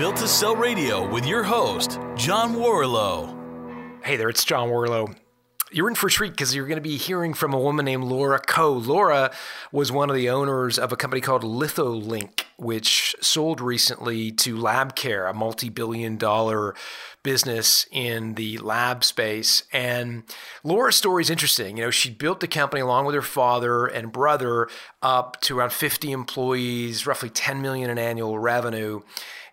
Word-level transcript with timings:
Built 0.00 0.16
to 0.16 0.28
Sell 0.28 0.56
Radio 0.56 1.06
with 1.06 1.26
your 1.26 1.42
host, 1.42 2.00
John 2.16 2.54
Warrillow. 2.54 3.36
Hey 4.02 4.16
there, 4.16 4.30
it's 4.30 4.46
John 4.46 4.70
Warrillow. 4.70 5.14
You're 5.70 5.88
in 5.88 5.94
for 5.94 6.06
a 6.06 6.10
treat 6.10 6.30
because 6.30 6.54
you're 6.54 6.66
going 6.66 6.78
to 6.78 6.80
be 6.80 6.96
hearing 6.96 7.34
from 7.34 7.52
a 7.52 7.58
woman 7.58 7.84
named 7.84 8.04
Laura 8.04 8.38
Coe. 8.38 8.72
Laura 8.72 9.30
was 9.72 9.92
one 9.92 10.08
of 10.08 10.16
the 10.16 10.30
owners 10.30 10.78
of 10.78 10.90
a 10.90 10.96
company 10.96 11.20
called 11.20 11.42
Litholink, 11.42 12.44
which 12.56 13.14
sold 13.20 13.60
recently 13.60 14.32
to 14.32 14.56
LabCorp, 14.56 15.28
a 15.28 15.34
multi 15.34 15.68
billion 15.68 16.16
dollar 16.16 16.74
business 17.22 17.86
in 17.92 18.36
the 18.36 18.56
lab 18.56 19.04
space. 19.04 19.64
And 19.70 20.22
Laura's 20.64 20.96
story 20.96 21.24
is 21.24 21.28
interesting. 21.28 21.76
You 21.76 21.84
know, 21.84 21.90
she 21.90 22.10
built 22.10 22.40
the 22.40 22.48
company 22.48 22.80
along 22.80 23.04
with 23.04 23.14
her 23.14 23.20
father 23.20 23.84
and 23.84 24.10
brother 24.10 24.66
up 25.02 25.38
to 25.42 25.58
around 25.58 25.74
50 25.74 26.10
employees, 26.10 27.06
roughly 27.06 27.28
10 27.28 27.60
million 27.60 27.90
in 27.90 27.98
annual 27.98 28.38
revenue 28.38 29.02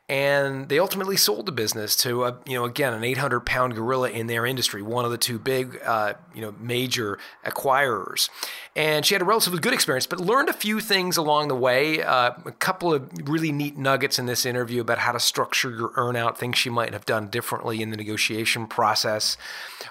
and 0.09 0.69
they 0.69 0.79
ultimately 0.79 1.17
sold 1.17 1.45
the 1.45 1.51
business 1.51 1.93
to 1.97 2.23
a, 2.23 2.37
you 2.45 2.53
know 2.53 2.63
again 2.63 2.93
an 2.93 3.03
800 3.03 3.41
pound 3.41 3.75
gorilla 3.75 4.09
in 4.09 4.27
their 4.27 4.45
industry 4.45 4.81
one 4.81 5.03
of 5.03 5.11
the 5.11 5.17
two 5.17 5.37
big 5.37 5.79
uh, 5.85 6.13
you 6.33 6.41
know 6.41 6.53
major 6.59 7.19
acquirers. 7.45 8.29
And 8.75 9.05
she 9.05 9.15
had 9.15 9.21
a 9.21 9.25
relatively 9.25 9.59
good 9.59 9.73
experience 9.73 10.07
but 10.07 10.19
learned 10.19 10.49
a 10.49 10.53
few 10.53 10.79
things 10.79 11.17
along 11.17 11.49
the 11.49 11.55
way 11.55 12.01
uh, 12.01 12.31
a 12.45 12.51
couple 12.51 12.93
of 12.93 13.09
really 13.27 13.51
neat 13.51 13.77
nuggets 13.77 14.17
in 14.17 14.27
this 14.27 14.45
interview 14.45 14.81
about 14.81 14.99
how 14.99 15.11
to 15.11 15.19
structure 15.19 15.71
your 15.71 15.89
earnout 15.89 16.37
things 16.37 16.57
she 16.57 16.69
might 16.69 16.93
have 16.93 17.05
done 17.05 17.27
differently 17.27 17.81
in 17.81 17.89
the 17.89 17.97
negotiation 17.97 18.67
process. 18.67 19.35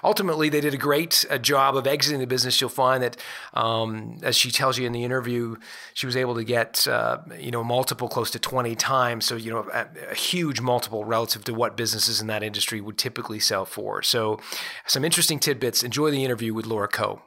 Ultimately 0.03 0.49
they 0.49 0.61
did 0.61 0.73
a 0.73 0.77
great 0.77 1.25
uh, 1.29 1.37
job 1.37 1.75
of 1.75 1.85
exiting 1.85 2.19
the 2.19 2.27
business. 2.27 2.59
You'll 2.59 2.69
find 2.69 3.03
that 3.03 3.17
um, 3.53 4.17
as 4.23 4.35
she 4.35 4.49
tells 4.49 4.79
you 4.79 4.87
in 4.87 4.93
the 4.93 5.03
interview 5.03 5.57
she 5.93 6.05
was 6.05 6.15
able 6.15 6.35
to 6.35 6.43
get 6.43 6.87
uh, 6.87 7.19
you 7.37 7.51
know 7.51 7.63
multiple 7.63 8.07
close 8.07 8.31
to 8.31 8.39
20 8.39 8.75
times. 8.75 9.25
So 9.25 9.35
you 9.35 9.51
know 9.51 9.69
a 10.09 10.15
huge 10.15 10.61
multiple 10.61 11.05
relative 11.05 11.43
to 11.45 11.53
what 11.53 11.77
businesses 11.77 12.21
in 12.21 12.27
that 12.27 12.43
industry 12.43 12.81
would 12.81 12.97
typically 12.97 13.39
sell 13.39 13.65
for. 13.65 14.01
So, 14.01 14.39
some 14.85 15.03
interesting 15.03 15.39
tidbits. 15.39 15.83
Enjoy 15.83 16.11
the 16.11 16.23
interview 16.23 16.53
with 16.53 16.65
Laura 16.65 16.87
Coe. 16.87 17.21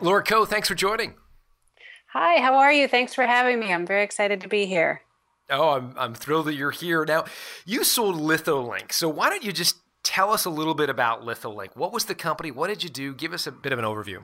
Laura 0.00 0.22
Coe, 0.22 0.44
thanks 0.44 0.68
for 0.68 0.74
joining. 0.74 1.14
Hi, 2.12 2.40
how 2.40 2.54
are 2.54 2.72
you? 2.72 2.86
Thanks 2.86 3.14
for 3.14 3.24
having 3.24 3.58
me. 3.58 3.72
I'm 3.72 3.86
very 3.86 4.04
excited 4.04 4.40
to 4.42 4.48
be 4.48 4.66
here. 4.66 5.00
Oh, 5.50 5.70
I'm, 5.70 5.94
I'm 5.98 6.14
thrilled 6.14 6.46
that 6.46 6.54
you're 6.54 6.70
here. 6.70 7.04
Now, 7.04 7.24
you 7.66 7.84
sold 7.84 8.16
Litholink. 8.16 8.92
So, 8.92 9.08
why 9.08 9.30
don't 9.30 9.44
you 9.44 9.52
just 9.52 9.76
tell 10.02 10.30
us 10.30 10.44
a 10.44 10.50
little 10.50 10.74
bit 10.74 10.90
about 10.90 11.22
Litholink? 11.22 11.70
What 11.74 11.92
was 11.92 12.04
the 12.04 12.14
company? 12.14 12.50
What 12.50 12.68
did 12.68 12.84
you 12.84 12.90
do? 12.90 13.14
Give 13.14 13.32
us 13.32 13.46
a 13.46 13.52
bit 13.52 13.72
of 13.72 13.78
an 13.78 13.84
overview. 13.84 14.22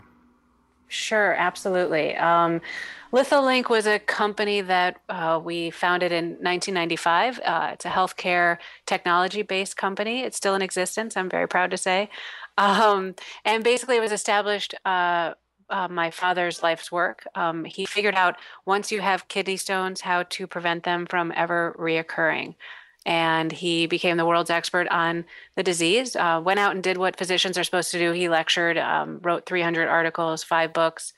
Sure, 0.92 1.34
absolutely. 1.34 2.16
Um, 2.16 2.60
Litholink 3.12 3.68
was 3.70 3.86
a 3.86 4.00
company 4.00 4.60
that 4.60 5.00
uh, 5.08 5.40
we 5.42 5.70
founded 5.70 6.10
in 6.10 6.30
1995. 6.42 7.38
Uh, 7.44 7.70
it's 7.72 7.84
a 7.84 7.88
healthcare 7.88 8.58
technology 8.86 9.42
based 9.42 9.76
company. 9.76 10.22
It's 10.22 10.36
still 10.36 10.56
in 10.56 10.62
existence, 10.62 11.16
I'm 11.16 11.30
very 11.30 11.46
proud 11.46 11.70
to 11.70 11.76
say. 11.76 12.10
Um, 12.58 13.14
and 13.44 13.62
basically, 13.62 13.96
it 13.96 14.00
was 14.00 14.12
established. 14.12 14.74
Uh, 14.84 15.34
uh, 15.68 15.86
my 15.86 16.10
father's 16.10 16.64
life's 16.64 16.90
work. 16.90 17.24
Um, 17.36 17.64
he 17.64 17.86
figured 17.86 18.16
out 18.16 18.34
once 18.66 18.90
you 18.90 19.00
have 19.00 19.28
kidney 19.28 19.56
stones, 19.56 20.00
how 20.00 20.24
to 20.24 20.48
prevent 20.48 20.82
them 20.82 21.06
from 21.06 21.32
ever 21.36 21.76
reoccurring 21.78 22.56
and 23.06 23.50
he 23.50 23.86
became 23.86 24.16
the 24.16 24.26
world's 24.26 24.50
expert 24.50 24.86
on 24.88 25.24
the 25.56 25.62
disease. 25.62 26.14
Uh, 26.14 26.40
went 26.44 26.60
out 26.60 26.74
and 26.74 26.82
did 26.82 26.98
what 26.98 27.16
physicians 27.16 27.56
are 27.56 27.64
supposed 27.64 27.90
to 27.92 27.98
do. 27.98 28.12
He 28.12 28.28
lectured, 28.28 28.76
um, 28.76 29.20
wrote 29.22 29.46
300 29.46 29.88
articles, 29.88 30.42
five 30.42 30.72
books, 30.72 31.12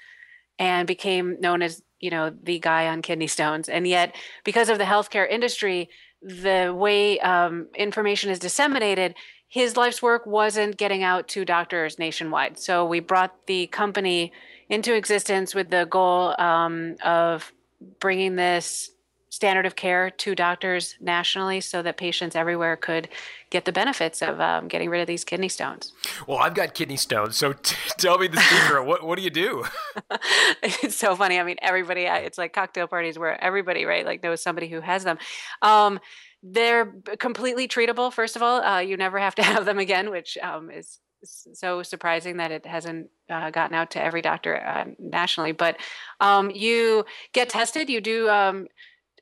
and 0.59 0.87
became 0.87 1.41
known 1.41 1.63
as 1.63 1.83
you 1.99 2.11
know 2.11 2.33
the 2.43 2.59
guy 2.59 2.87
on 2.87 3.03
kidney 3.03 3.27
stones. 3.27 3.69
And 3.69 3.87
yet, 3.87 4.15
because 4.45 4.69
of 4.69 4.79
the 4.79 4.85
healthcare 4.85 5.29
industry, 5.29 5.89
the 6.21 6.73
way 6.77 7.19
um, 7.21 7.69
information 7.75 8.31
is 8.31 8.39
disseminated, 8.39 9.15
his 9.49 9.77
life's 9.77 10.01
work 10.01 10.25
wasn't 10.25 10.77
getting 10.77 11.03
out 11.03 11.29
to 11.29 11.45
doctors 11.45 11.99
nationwide. 11.99 12.59
So 12.59 12.87
we 12.87 13.01
brought 13.01 13.47
the 13.47 13.67
company 13.67 14.33
into 14.69 14.95
existence 14.95 15.55
with 15.55 15.69
the 15.69 15.85
goal 15.85 16.35
um, 16.41 16.97
of 17.05 17.53
bringing 17.99 18.37
this 18.37 18.92
standard 19.33 19.65
of 19.65 19.75
care 19.75 20.11
to 20.11 20.35
doctors 20.35 20.95
nationally 21.01 21.59
so 21.59 21.81
that 21.81 21.97
patients 21.97 22.37
everywhere 22.37 22.77
could 22.77 23.09
get 23.49 23.65
the 23.65 23.73
benefits 23.73 24.21
of 24.21 24.39
um, 24.41 24.69
getting 24.69 24.91
rid 24.91 25.01
of 25.01 25.07
these 25.07 25.25
kidney 25.25 25.49
stones. 25.49 25.95
Well, 26.27 26.37
I've 26.37 26.53
got 26.53 26.75
kidney 26.75 26.99
stones, 26.99 27.35
so 27.35 27.55
t- 27.55 27.75
tell 27.97 28.19
me 28.19 28.27
the 28.27 28.39
secret. 28.39 28.85
what, 28.85 29.03
what 29.03 29.17
do 29.17 29.25
you 29.25 29.31
do? 29.31 29.65
it's 30.63 30.97
so 30.97 31.17
funny. 31.17 31.41
I 31.41 31.45
mean, 31.45 31.57
everybody, 31.63 32.03
it's 32.03 32.37
like 32.37 32.53
cocktail 32.53 32.87
parties 32.87 33.19
where 33.19 33.43
everybody, 33.43 33.87
right, 33.87 34.05
like 34.05 34.23
knows 34.23 34.43
somebody 34.43 34.69
who 34.69 34.83
has 34.83 35.03
them. 35.03 35.17
Um, 35.63 35.99
they're 36.43 36.93
completely 37.19 37.67
treatable, 37.67 38.13
first 38.13 38.37
of 38.37 38.43
all. 38.43 38.61
Uh, 38.63 38.81
you 38.81 38.99
never 38.99 39.19
have 39.19 39.35
to 39.37 39.43
have 39.53 39.65
them 39.65 39.79
again, 39.79 40.11
which 40.11 40.37
um, 40.43 40.71
is 40.71 40.99
so 41.25 41.83
surprising 41.83 42.37
that 42.37 42.51
it 42.51 42.67
hasn't 42.67 43.09
uh, 43.31 43.49
gotten 43.49 43.75
out 43.75 43.93
to 43.93 44.03
every 44.03 44.21
doctor 44.21 44.63
uh, 44.63 44.85
nationally. 44.99 45.53
But 45.53 45.79
um, 46.21 46.51
you 46.51 47.07
get 47.33 47.49
tested. 47.49 47.89
You 47.89 48.03
do 48.03 48.29
um, 48.29 48.67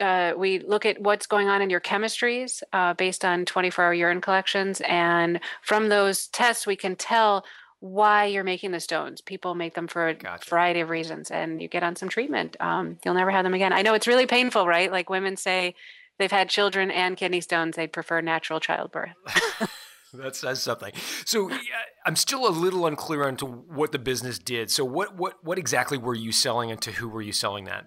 uh, 0.01 0.33
we 0.37 0.61
look 0.61 0.87
at 0.87 1.01
what's 1.01 1.27
going 1.27 1.49
on 1.49 1.63
in 1.63 1.71
your 1.71 1.81
chemistries 1.81 2.63
uh, 2.73 2.95
based 2.95 3.25
on 3.25 3.45
24 3.45 3.85
hour 3.85 3.95
urine 3.95 4.21
collections. 4.21 4.81
And 4.83 5.41
from 5.63 5.89
those 5.89 6.27
tests, 6.29 6.67
we 6.67 6.77
can 6.77 6.97
tell 6.97 7.45
why 7.81 8.27
you're 8.27 8.45
making 8.45 8.73
the 8.73 8.81
stones. 8.81 9.21
People 9.21 9.55
make 9.55 9.75
them 9.75 9.89
for 9.89 10.09
a 10.09 10.15
gotcha. 10.15 10.49
variety 10.49 10.81
of 10.81 10.91
reasons, 10.91 11.31
and 11.31 11.61
you 11.63 11.69
get 11.69 11.83
on 11.83 11.97
some 11.97 12.09
treatment. 12.09 12.57
Um, 12.61 12.99
you'll 13.05 13.15
never 13.15 13.31
have 13.31 13.45
them 13.45 13.55
again. 13.55 13.73
I 13.73 13.83
know 13.83 13.95
it's 13.95 14.07
really 14.07 14.27
painful, 14.27 14.67
right? 14.67 14.93
Like 14.93 15.09
women 15.09 15.37
say 15.37 15.75
they've 16.19 16.31
had 16.31 16.51
children 16.51 16.91
and 16.91 17.17
kidney 17.17 17.41
stones, 17.41 17.77
they'd 17.77 17.93
prefer 17.93 18.21
natural 18.21 18.61
childbirth. 18.61 19.15
that 20.13 20.37
says 20.37 20.61
something. 20.63 20.93
So 21.25 21.49
yeah, 21.49 21.57
I'm 22.05 22.17
still 22.17 22.47
a 22.47 22.51
little 22.51 22.87
unclear 22.87 23.27
on 23.27 23.37
to 23.37 23.47
what 23.47 23.93
the 23.93 23.99
business 23.99 24.39
did. 24.39 24.71
So 24.71 24.85
what 24.85 25.17
what 25.17 25.43
what 25.43 25.59
exactly 25.59 25.97
were 25.97 26.15
you 26.15 26.33
selling, 26.33 26.71
and 26.71 26.81
to 26.83 26.93
who 26.93 27.09
were 27.09 27.23
you 27.23 27.33
selling 27.33 27.65
that? 27.65 27.87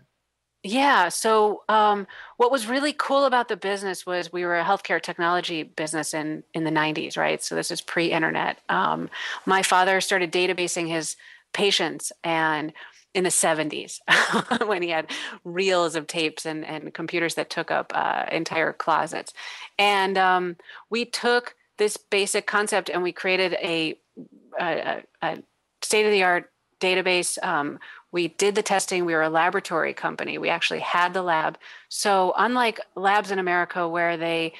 Yeah. 0.65 1.09
So, 1.09 1.63
um, 1.67 2.07
what 2.37 2.49
was 2.51 2.67
really 2.67 2.93
cool 2.93 3.25
about 3.25 3.49
the 3.49 3.57
business 3.57 4.05
was 4.05 4.31
we 4.31 4.45
were 4.45 4.57
a 4.57 4.63
healthcare 4.63 5.01
technology 5.01 5.63
business 5.63 6.13
in 6.13 6.43
in 6.53 6.63
the 6.63 6.71
'90s, 6.71 7.17
right? 7.17 7.43
So 7.43 7.53
this 7.55 7.69
is 7.69 7.81
pre-internet. 7.81 8.59
Um, 8.69 9.09
my 9.45 9.61
father 9.61 9.99
started 9.99 10.31
databasing 10.31 10.87
his 10.87 11.17
patients, 11.53 12.13
and 12.23 12.71
in 13.13 13.23
the 13.25 13.29
70s, 13.31 13.99
when 14.65 14.81
he 14.81 14.89
had 14.89 15.11
reels 15.43 15.95
of 15.97 16.07
tapes 16.07 16.45
and 16.45 16.63
and 16.65 16.93
computers 16.93 17.35
that 17.35 17.49
took 17.49 17.69
up 17.69 17.91
uh, 17.93 18.25
entire 18.31 18.71
closets, 18.71 19.33
and 19.77 20.17
um, 20.17 20.55
we 20.89 21.03
took 21.03 21.55
this 21.77 21.97
basic 21.97 22.47
concept 22.47 22.89
and 22.89 23.03
we 23.03 23.11
created 23.11 23.53
a, 23.53 23.95
a, 24.61 25.03
a 25.23 25.37
state 25.81 26.05
of 26.05 26.11
the 26.11 26.23
art 26.23 26.52
database 26.85 27.43
um, 27.43 27.79
we 28.13 28.27
did 28.27 28.53
the 28.53 28.61
testing. 28.61 29.05
We 29.05 29.13
were 29.13 29.23
a 29.23 29.29
laboratory 29.29 29.93
company. 29.93 30.37
We 30.37 30.49
actually 30.49 30.81
had 30.81 31.13
the 31.13 31.23
lab. 31.23 31.57
So, 31.89 32.33
unlike 32.37 32.79
labs 32.95 33.31
in 33.31 33.39
America 33.39 33.87
where 33.87 34.17
they 34.17 34.53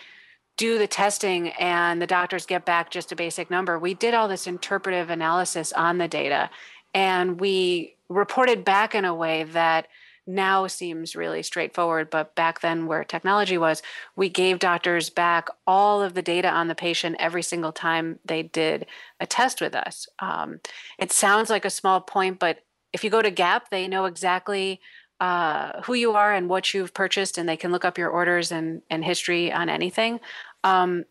do 0.58 0.80
the 0.80 0.88
testing 0.88 1.50
and 1.50 2.02
the 2.02 2.08
doctors 2.08 2.48
get 2.48 2.66
back 2.66 2.90
just 2.90 3.12
a 3.12 3.16
basic 3.16 3.52
number, 3.52 3.78
we 3.78 3.94
did 3.94 4.16
all 4.16 4.28
this 4.28 4.48
interpretive 4.48 5.12
analysis 5.12 5.72
on 5.72 6.00
the 6.00 6.08
data 6.08 6.50
and 6.94 7.40
we 7.40 7.96
reported 8.10 8.66
back 8.66 8.96
in 8.96 9.06
a 9.06 9.16
way 9.16 9.44
that 9.44 9.88
now 10.26 10.68
seems 10.68 11.16
really 11.16 11.44
straightforward. 11.44 12.10
But 12.10 12.36
back 12.36 12.62
then, 12.62 12.86
where 12.88 13.04
technology 13.04 13.58
was, 13.58 13.82
we 14.16 14.30
gave 14.30 14.60
doctors 14.60 15.10
back 15.10 15.48
all 15.68 16.02
of 16.02 16.14
the 16.14 16.22
data 16.22 16.50
on 16.50 16.68
the 16.68 16.76
patient 16.76 17.18
every 17.20 17.44
single 17.44 17.72
time 17.72 18.20
they 18.26 18.44
did 18.44 18.86
a 19.20 19.26
test 19.26 19.62
with 19.62 19.76
us. 19.76 20.08
Um, 20.20 20.60
it 20.98 21.12
sounds 21.12 21.50
like 21.50 21.66
a 21.66 21.70
small 21.70 22.02
point, 22.02 22.40
but 22.40 22.60
if 22.94 23.04
you 23.04 23.10
go 23.10 23.22
to 23.22 23.32
Gap, 23.32 23.70
they 23.70 23.88
know 23.88 24.06
exactly 24.06 24.80
uh, 25.20 25.82
who 25.84 25.94
you 25.94 26.14
are 26.14 26.34
and 26.34 26.50
what 26.50 26.74
you've 26.74 26.94
purchased, 26.94 27.38
and 27.38 27.48
they 27.48 27.58
can 27.58 27.72
look 27.72 27.86
up 27.86 27.98
your 27.98 28.10
orders 28.10 28.52
and, 28.52 28.82
and 28.90 29.04
history 29.04 29.52
on 29.52 29.70
anything. 29.70 30.20
Um, 30.64 31.06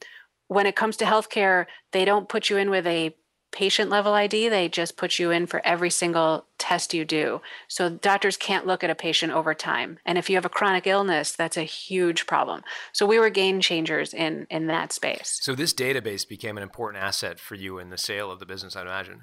when 0.49 0.67
it 0.67 0.77
comes 0.77 0.97
to 0.99 1.05
healthcare, 1.05 1.67
they 1.93 2.05
don't 2.05 2.29
put 2.29 2.51
you 2.51 2.57
in 2.59 2.71
with 2.71 2.87
a 2.87 3.17
patient 3.53 3.91
level 3.91 4.15
ID, 4.15 4.49
they 4.49 4.69
just 4.69 4.97
put 4.97 5.19
you 5.19 5.31
in 5.31 5.47
for 5.47 5.65
every 5.65 5.91
single 5.91 6.47
test 6.59 6.95
you 6.95 7.05
do. 7.05 7.41
So 7.69 7.89
doctors 7.91 8.37
can't 8.37 8.67
look 8.67 8.83
at 8.83 8.91
a 8.91 8.95
patient 8.95 9.33
over 9.33 9.55
time. 9.55 9.99
And 10.05 10.19
if 10.19 10.29
you 10.29 10.37
have 10.37 10.45
a 10.45 10.51
chronic 10.51 10.87
illness, 10.87 11.33
that's 11.33 11.57
a 11.57 11.63
huge 11.63 12.27
problem. 12.27 12.63
So 12.93 13.07
we 13.07 13.19
were 13.19 13.31
game 13.31 13.61
changers 13.61 14.13
in 14.15 14.47
in 14.51 14.67
that 14.67 14.93
space. 14.93 15.39
So 15.43 15.55
this 15.55 15.75
database 15.75 16.27
became 16.27 16.57
an 16.57 16.63
important 16.63 17.05
asset 17.05 17.39
for 17.39 17.55
you 17.55 17.79
in 17.79 17.91
the 17.91 17.99
sale 17.99 18.31
of 18.31 18.41
the 18.41 18.47
business, 18.47 18.75
I'd 18.75 18.87
imagine. 18.87 19.23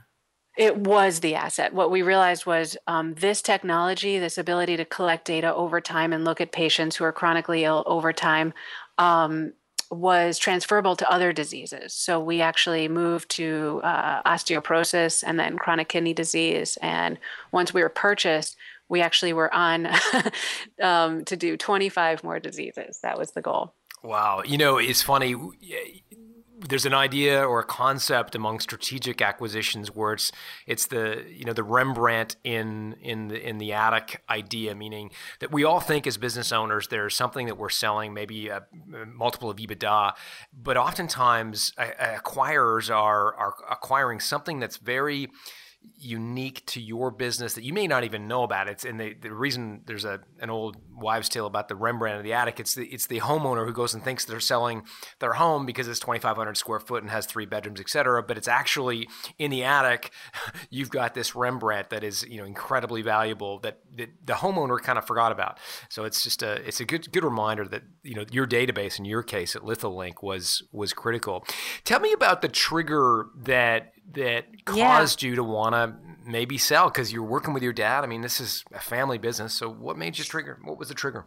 It 0.58 0.75
was 0.75 1.22
the 1.22 1.36
asset. 1.36 1.74
What 1.74 1.90
we 1.90 2.02
realized 2.02 2.46
was 2.46 2.75
um, 2.86 3.14
this 3.14 3.42
technology, 3.42 4.20
this 4.20 4.38
ability 4.38 4.75
to 4.78 4.84
collect 4.84 5.25
data 5.25 5.56
over 5.56 5.80
time 5.80 6.12
and 6.12 6.25
look 6.25 6.42
at 6.42 6.52
patients 6.52 6.98
who 6.98 7.06
are 7.06 7.14
chronically 7.14 7.64
ill 7.64 7.84
over 7.86 8.12
time, 8.12 8.54
um, 8.98 9.54
was 9.91 10.38
transferable 10.38 10.95
to 10.95 11.12
other 11.12 11.33
diseases. 11.33 11.94
So 11.94 12.19
we 12.19 12.41
actually 12.41 12.88
moved 12.88 13.30
to 13.31 13.81
uh, 13.83 14.21
osteoporosis 14.24 15.24
and 15.25 15.39
then 15.39 15.57
chronic 15.57 15.89
kidney 15.89 16.13
disease. 16.13 16.77
And 16.81 17.18
once 17.51 17.74
we 17.74 17.81
were 17.81 17.89
purchased, 17.89 18.56
we 18.88 19.01
actually 19.01 19.33
were 19.33 19.53
on 19.53 19.88
um, 20.81 21.25
to 21.25 21.36
do 21.36 21.57
25 21.57 22.24
more 22.24 22.39
diseases. 22.39 23.00
That 23.01 23.18
was 23.18 23.31
the 23.31 23.41
goal. 23.41 23.74
Wow. 24.03 24.44
You 24.45 24.57
know, 24.57 24.77
it's 24.77 25.01
funny 25.01 25.36
there's 26.68 26.86
an 26.86 26.94
idea 26.94 27.44
or 27.44 27.60
a 27.60 27.64
concept 27.64 28.36
among 28.36 28.60
strategic 28.60 29.22
acquisitions 29.22 29.96
where 29.96 30.14
it's 30.14 30.32
it's 30.68 30.88
the 30.88 31.24
you 31.30 31.46
know 31.46 31.54
the 31.54 31.64
Rembrandt 31.64 32.36
in 32.44 32.94
in 33.02 33.30
the 33.30 33.48
in 33.48 33.58
the 33.58 33.74
attic 33.74 34.22
idea, 34.30 34.76
meaning 34.76 35.12
that 35.40 35.52
we 35.52 35.64
all 35.64 35.80
think 35.80 36.06
as 36.06 36.18
business 36.18 36.52
owners 36.52 36.88
there's 36.90 37.16
something 37.16 37.48
that 37.48 37.58
we're 37.58 37.70
selling, 37.70 38.14
maybe 38.14 38.50
a, 38.50 38.66
a 38.94 39.06
multiple 39.06 39.50
of 39.50 39.58
EBITDA, 39.58 40.14
but 40.54 40.78
oftentimes 40.78 41.74
uh, 41.78 41.88
acquirers 42.00 42.94
are 42.94 43.34
are 43.36 43.54
acquiring 43.70 44.20
something 44.20 44.60
that's 44.60 44.78
very 44.78 45.30
unique 46.02 46.66
to 46.66 46.81
your 46.81 47.12
business 47.12 47.54
that 47.54 47.64
you 47.64 47.74
may 47.74 47.88
not 47.88 48.04
even 48.04 48.28
know 48.28 48.44
about. 48.44 48.70
It's 48.70 48.86
and 48.86 49.00
the, 49.00 49.14
the 49.14 49.34
reason 49.34 49.81
there's 49.86 50.06
a 50.06 50.22
an 50.40 50.50
old 50.50 50.78
wives' 50.96 51.30
tale 51.30 51.46
about 51.46 51.68
the 51.68 51.76
Rembrandt 51.76 52.18
of 52.18 52.24
the 52.24 52.34
attic. 52.34 52.60
It's 52.60 52.76
the 52.76 52.86
it's 52.88 53.08
the 53.08 53.20
homeowner 53.20 53.66
who 53.66 53.74
goes 53.74 53.94
and 53.94 54.04
thinks 54.04 54.26
they're 54.26 54.40
selling 54.40 54.84
their 55.20 55.34
home 55.34 55.66
because 55.66 55.88
it's 55.88 56.00
2,500 56.00 56.56
square 56.56 56.80
foot 56.80 57.04
and 57.04 57.12
has 57.12 57.26
three 57.26 57.46
bedrooms, 57.46 57.80
etc. 57.80 58.24
But 58.24 58.38
it's 58.38 58.48
actually 58.48 59.08
in 59.38 59.52
the 59.52 59.64
attic. 59.64 60.12
You've 60.70 60.90
got 60.90 61.14
this 61.14 61.36
Rembrandt 61.36 61.90
that 61.90 62.04
is 62.04 62.24
you 62.24 62.38
know 62.38 62.46
incredibly 62.46 63.02
valuable 63.02 63.60
that, 63.60 63.80
that 63.98 64.10
the 64.25 64.34
homeowner 64.34 64.80
kind 64.80 64.98
of 64.98 65.06
forgot 65.06 65.32
about. 65.32 65.60
So 65.90 66.06
it's 66.06 66.24
just 66.24 66.42
a 66.44 66.66
it's 66.68 66.80
a 66.80 66.86
good 66.86 67.12
good 67.12 67.24
reminder 67.24 67.68
that 67.68 67.84
you 68.04 68.16
know 68.16 68.25
your 68.32 68.48
database 68.48 69.00
in 69.00 69.06
your 69.06 69.24
case 69.24 69.56
at 69.56 69.64
Litholink 69.64 70.24
was 70.24 70.64
was 70.72 70.94
critical. 70.94 71.44
Tell 71.84 72.00
me 72.00 72.14
about 72.14 72.42
the 72.42 72.50
trigger 72.50 73.28
that 73.36 73.94
that 74.14 74.66
caused 74.66 75.24
yeah. 75.24 75.30
you 75.30 75.36
to 75.36 75.44
want 75.44 75.74
to 75.74 75.94
maybe 76.26 76.58
sell 76.58 76.90
because 76.90 77.12
you're 77.12 77.24
working 77.24 77.54
with 77.54 77.64
your 77.64 77.74
dad? 77.74 78.04
I 78.04 78.08
mean, 78.08 78.22
this 78.22 78.40
is 78.40 78.64
a 78.74 78.80
family 78.80 79.18
business. 79.18 79.54
So, 79.54 79.70
what 79.70 79.98
made 79.98 80.18
you 80.18 80.24
trigger? 80.24 80.60
What 80.64 80.78
was 80.78 80.90
the 80.90 80.94
trigger? 80.94 81.26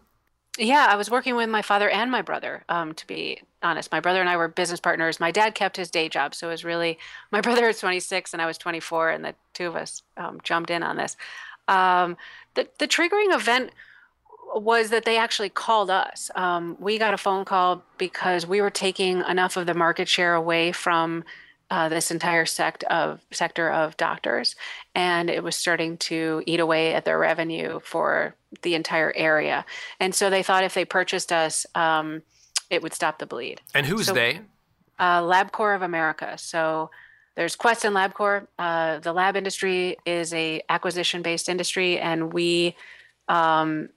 Yeah, 0.58 0.86
I 0.88 0.96
was 0.96 1.10
working 1.10 1.34
with 1.34 1.48
my 1.48 1.62
father 1.62 1.88
and 1.88 2.10
my 2.10 2.20
brother. 2.20 2.62
Um, 2.68 2.92
to 2.94 3.06
be 3.06 3.40
honest, 3.62 3.90
my 3.90 4.00
brother 4.00 4.20
and 4.20 4.28
I 4.28 4.36
were 4.36 4.48
business 4.48 4.80
partners. 4.80 5.18
My 5.18 5.30
dad 5.30 5.54
kept 5.54 5.78
his 5.78 5.90
day 5.90 6.10
job, 6.10 6.34
so 6.34 6.48
it 6.48 6.50
was 6.50 6.64
really 6.64 6.98
my 7.30 7.40
brother 7.40 7.68
is 7.68 7.78
26 7.78 8.34
and 8.34 8.42
I 8.42 8.46
was 8.46 8.58
24, 8.58 9.10
and 9.10 9.24
the 9.24 9.34
two 9.54 9.66
of 9.66 9.76
us 9.76 10.02
um, 10.18 10.40
jumped 10.42 10.70
in 10.70 10.82
on 10.82 10.96
this. 10.96 11.16
Um, 11.68 12.16
the 12.54 12.68
the 12.78 12.86
triggering 12.86 13.34
event 13.34 13.70
was 14.54 14.90
that 14.90 15.06
they 15.06 15.16
actually 15.16 15.48
called 15.48 15.88
us. 15.88 16.30
Um, 16.34 16.76
we 16.78 16.98
got 16.98 17.14
a 17.14 17.18
phone 17.18 17.46
call 17.46 17.82
because 17.96 18.46
we 18.46 18.60
were 18.60 18.70
taking 18.70 19.22
enough 19.22 19.56
of 19.56 19.64
the 19.64 19.74
market 19.74 20.08
share 20.08 20.34
away 20.34 20.72
from 20.72 21.24
uh, 21.72 21.88
this 21.88 22.10
entire 22.10 22.44
sect 22.44 22.84
of 22.84 23.24
sector 23.30 23.70
of 23.70 23.96
doctors, 23.96 24.56
and 24.94 25.30
it 25.30 25.42
was 25.42 25.56
starting 25.56 25.96
to 25.96 26.42
eat 26.44 26.60
away 26.60 26.92
at 26.92 27.06
their 27.06 27.18
revenue 27.18 27.80
for 27.82 28.34
the 28.60 28.74
entire 28.74 29.10
area. 29.16 29.64
And 29.98 30.14
so 30.14 30.28
they 30.28 30.42
thought 30.42 30.64
if 30.64 30.74
they 30.74 30.84
purchased 30.84 31.32
us, 31.32 31.64
um, 31.74 32.20
it 32.68 32.82
would 32.82 32.92
stop 32.92 33.18
the 33.18 33.24
bleed. 33.24 33.62
And 33.72 33.86
who's 33.86 34.08
so, 34.08 34.12
they? 34.12 34.40
Uh, 34.98 35.22
LabCorp 35.22 35.76
of 35.76 35.80
America. 35.80 36.36
So 36.36 36.90
there's 37.36 37.56
Quest 37.56 37.86
and 37.86 37.96
LabCorp. 37.96 38.48
Uh, 38.58 38.98
the 38.98 39.14
lab 39.14 39.34
industry 39.34 39.96
is 40.04 40.34
a 40.34 40.60
acquisition 40.68 41.22
based 41.22 41.48
industry, 41.48 41.98
and 41.98 42.34
we 42.34 42.76
um, 43.28 43.88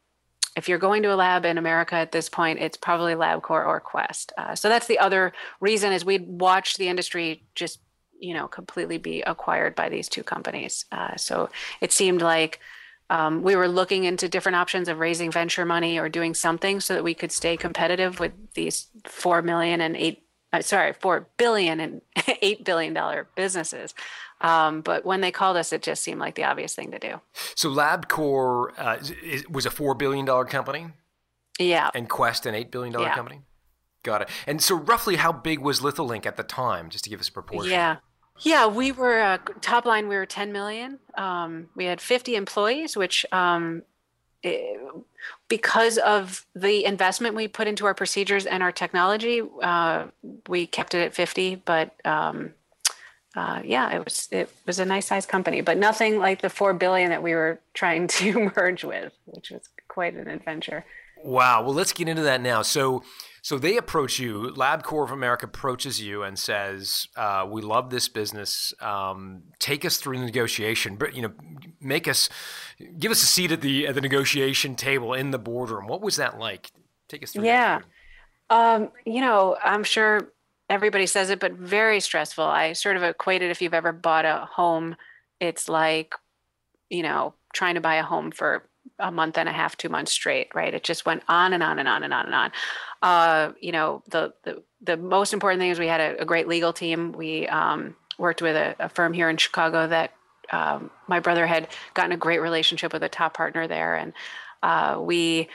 if 0.56 0.70
you're 0.70 0.78
going 0.78 1.04
to 1.04 1.14
a 1.14 1.16
lab 1.16 1.46
in 1.46 1.58
America 1.58 1.96
at 1.96 2.12
this 2.12 2.30
point, 2.30 2.60
it's 2.60 2.78
probably 2.78 3.14
LabCorp 3.14 3.68
or 3.68 3.80
Quest. 3.80 4.32
Uh, 4.38 4.56
so 4.56 4.70
that's 4.70 4.88
the 4.88 5.00
other 5.00 5.34
reason 5.60 5.92
is 5.92 6.06
we'd 6.06 6.28
watch 6.28 6.76
the 6.76 6.88
industry 6.88 7.44
just 7.56 7.80
you 8.18 8.34
know 8.34 8.48
completely 8.48 8.98
be 8.98 9.22
acquired 9.22 9.76
by 9.76 9.90
these 9.90 10.08
two 10.08 10.24
companies. 10.24 10.86
Uh, 10.92 11.16
so 11.16 11.50
it 11.82 11.92
seemed 11.92 12.22
like 12.22 12.60
um, 13.10 13.44
we 13.44 13.56
were 13.56 13.68
looking 13.68 14.06
into 14.06 14.28
different 14.28 14.56
options 14.56 14.88
of 14.88 15.00
raising 15.00 15.32
venture 15.32 15.66
money 15.66 16.00
or 16.00 16.10
doing 16.10 16.34
something 16.34 16.80
so 16.80 16.94
that 16.96 17.04
we 17.04 17.14
could 17.14 17.32
stay 17.32 17.56
competitive 17.56 18.20
with 18.20 18.32
these 18.54 18.88
four 19.06 19.42
million 19.42 19.82
and 19.82 19.96
eight 19.96 20.24
uh, 20.54 20.62
sorry 20.62 20.94
four 20.94 21.28
billion 21.38 21.80
and 21.80 22.02
eight 22.42 22.64
billion 22.64 22.94
dollar 22.94 23.28
businesses. 23.36 23.94
Um, 24.42 24.82
but 24.82 25.06
when 25.06 25.22
they 25.22 25.32
called 25.32 25.58
us, 25.58 25.72
it 25.74 25.82
just 25.82 26.04
seemed 26.04 26.20
like 26.20 26.36
the 26.36 26.44
obvious 26.44 26.76
thing 26.76 26.92
to 26.92 27.00
do. 27.00 27.22
So 27.56 27.70
LabCorp 27.70 28.74
uh, 28.78 28.98
was 29.50 29.66
a 29.66 29.70
$4 29.70 29.98
billion 29.98 30.26
company? 30.46 30.88
Yeah. 31.60 31.90
And 31.96 32.10
Quest 32.10 32.46
an 32.46 32.54
$8 32.54 32.70
billion 32.70 32.94
yeah. 33.00 33.16
company? 33.16 33.42
Got 34.04 34.24
it. 34.24 34.30
And 34.46 34.62
so 34.62 34.76
roughly 34.76 35.16
how 35.16 35.32
big 35.32 35.60
was 35.60 35.80
Litholink 35.80 36.26
at 36.26 36.38
the 36.38 36.44
time, 36.44 36.90
just 36.90 37.04
to 37.06 37.10
give 37.10 37.20
us 37.20 37.30
a 37.30 37.32
proportion? 37.32 37.72
Yeah. 37.72 37.98
Yeah, 38.42 38.68
we 38.68 38.92
were 38.92 39.22
uh, 39.22 39.38
top 39.62 39.86
line. 39.86 40.10
We 40.10 40.16
were 40.16 40.26
10 40.26 40.52
million. 40.52 41.00
Um, 41.18 41.70
we 41.74 41.86
had 41.86 42.02
50 42.02 42.36
employees, 42.36 42.98
which 42.98 43.26
um, 43.32 43.84
it, 44.44 44.78
because 45.48 45.98
of 45.98 46.46
the 46.54 46.86
investment 46.86 47.36
we 47.36 47.48
put 47.48 47.68
into 47.68 47.86
our 47.86 47.94
procedures 47.94 48.46
and 48.46 48.62
our 48.62 48.74
technology, 48.74 49.42
uh, 49.62 50.08
we 50.48 50.68
kept 50.68 50.94
it 50.94 51.02
at 51.02 51.14
50. 51.14 51.64
But 51.64 51.96
um, 52.06 52.54
uh, 53.36 53.62
yeah, 53.66 53.94
it 53.94 54.04
was 54.04 54.28
it 54.32 54.50
was 54.66 54.80
a 54.80 54.86
nice 54.86 55.08
sized 55.08 55.30
company, 55.30 55.62
but 55.62 55.78
nothing 55.78 56.20
like 56.20 56.42
the 56.42 56.50
four 56.50 56.74
billion 56.74 57.10
that 57.10 57.22
we 57.22 57.34
were 57.34 57.60
trying 57.74 58.08
to 58.20 58.52
merge 58.56 58.84
with, 58.84 59.14
which 59.26 59.52
was 59.52 59.70
quite 59.88 60.16
an 60.16 60.28
adventure. 60.28 60.86
Wow. 61.24 61.64
Well, 61.64 61.74
let's 61.74 61.92
get 61.92 62.08
into 62.08 62.22
that 62.22 62.40
now. 62.40 62.62
So, 62.62 63.04
so 63.42 63.58
they 63.58 63.78
approach 63.78 64.20
you. 64.20 64.54
LabCorp 64.56 65.06
of 65.06 65.12
America 65.12 65.46
approaches 65.46 66.00
you 66.00 66.24
and 66.24 66.38
says, 66.38 67.08
uh, 67.16 67.48
"We 67.50 67.62
love 67.62 67.90
this 67.90 68.08
business. 68.08 68.74
Um, 68.80 69.44
take 69.60 69.86
us 69.86 69.98
through 69.98 70.20
the 70.20 70.26
negotiation, 70.26 70.96
but 70.96 71.16
you 71.16 71.24
know, 71.24 71.32
make 71.82 72.08
us 72.08 72.30
give 73.00 73.12
us 73.12 73.24
a 73.24 73.26
seat 73.26 73.52
at 73.52 73.62
the 73.62 73.88
at 73.88 73.96
the 73.96 74.02
negotiation 74.02 74.76
table 74.76 75.14
in 75.14 75.32
the 75.32 75.40
boardroom. 75.40 75.88
What 75.88 76.02
was 76.02 76.18
that 76.18 76.38
like? 76.38 76.72
Take 77.10 77.24
us 77.24 77.32
through. 77.32 77.46
Yeah." 77.46 77.82
Um, 78.50 78.92
you 79.06 79.22
know, 79.22 79.58
I'm 79.64 79.84
sure 79.84 80.32
everybody 80.70 81.06
says 81.06 81.30
it, 81.30 81.40
but 81.40 81.54
very 81.54 82.00
stressful. 82.00 82.44
I 82.44 82.74
sort 82.74 82.98
of 82.98 83.04
equate 83.04 83.42
it 83.42 83.52
if 83.52 83.62
you've 83.62 83.74
ever 83.74 83.92
bought 83.92 84.26
a 84.26 84.48
home, 84.52 84.96
it's 85.40 85.70
like, 85.70 86.16
you 86.90 87.04
know, 87.04 87.34
trying 87.54 87.76
to 87.76 87.82
buy 87.82 87.96
a 87.96 88.04
home 88.04 88.32
for 88.32 88.68
a 89.00 89.12
month 89.12 89.38
and 89.38 89.50
a 89.50 89.52
half, 89.52 89.78
two 89.78 89.90
months 89.90 90.12
straight, 90.12 90.50
right? 90.54 90.74
It 90.74 90.84
just 90.84 91.06
went 91.06 91.24
on 91.28 91.54
and 91.54 91.64
on 91.64 91.80
and 91.80 91.88
on 91.88 92.04
and 92.04 92.14
on 92.14 92.26
and 92.26 92.36
on. 92.36 92.52
Uh, 93.02 93.52
you 93.60 93.72
know, 93.72 94.04
the, 94.10 94.34
the 94.44 94.64
the 94.82 94.98
most 94.98 95.34
important 95.34 95.60
thing 95.60 95.72
is 95.72 95.80
we 95.80 95.88
had 95.88 96.00
a, 96.00 96.22
a 96.22 96.26
great 96.26 96.48
legal 96.48 96.72
team. 96.72 97.12
We 97.12 97.48
um, 97.48 97.96
worked 98.20 98.42
with 98.42 98.56
a, 98.56 98.76
a, 98.80 98.90
firm 98.90 99.14
here 99.14 99.30
in 99.30 99.38
Chicago 99.38 99.88
that 99.88 100.14
um, 100.52 100.92
my 101.08 101.20
brother 101.20 101.48
had 101.48 101.70
gotten 101.96 102.12
a 102.12 102.18
great 102.18 102.40
relationship 102.40 102.94
with 102.94 103.02
a 103.02 103.10
top 103.10 103.36
partner 103.36 103.68
there, 103.68 103.96
and 103.96 104.14
uh, 104.62 105.00
we 105.02 105.50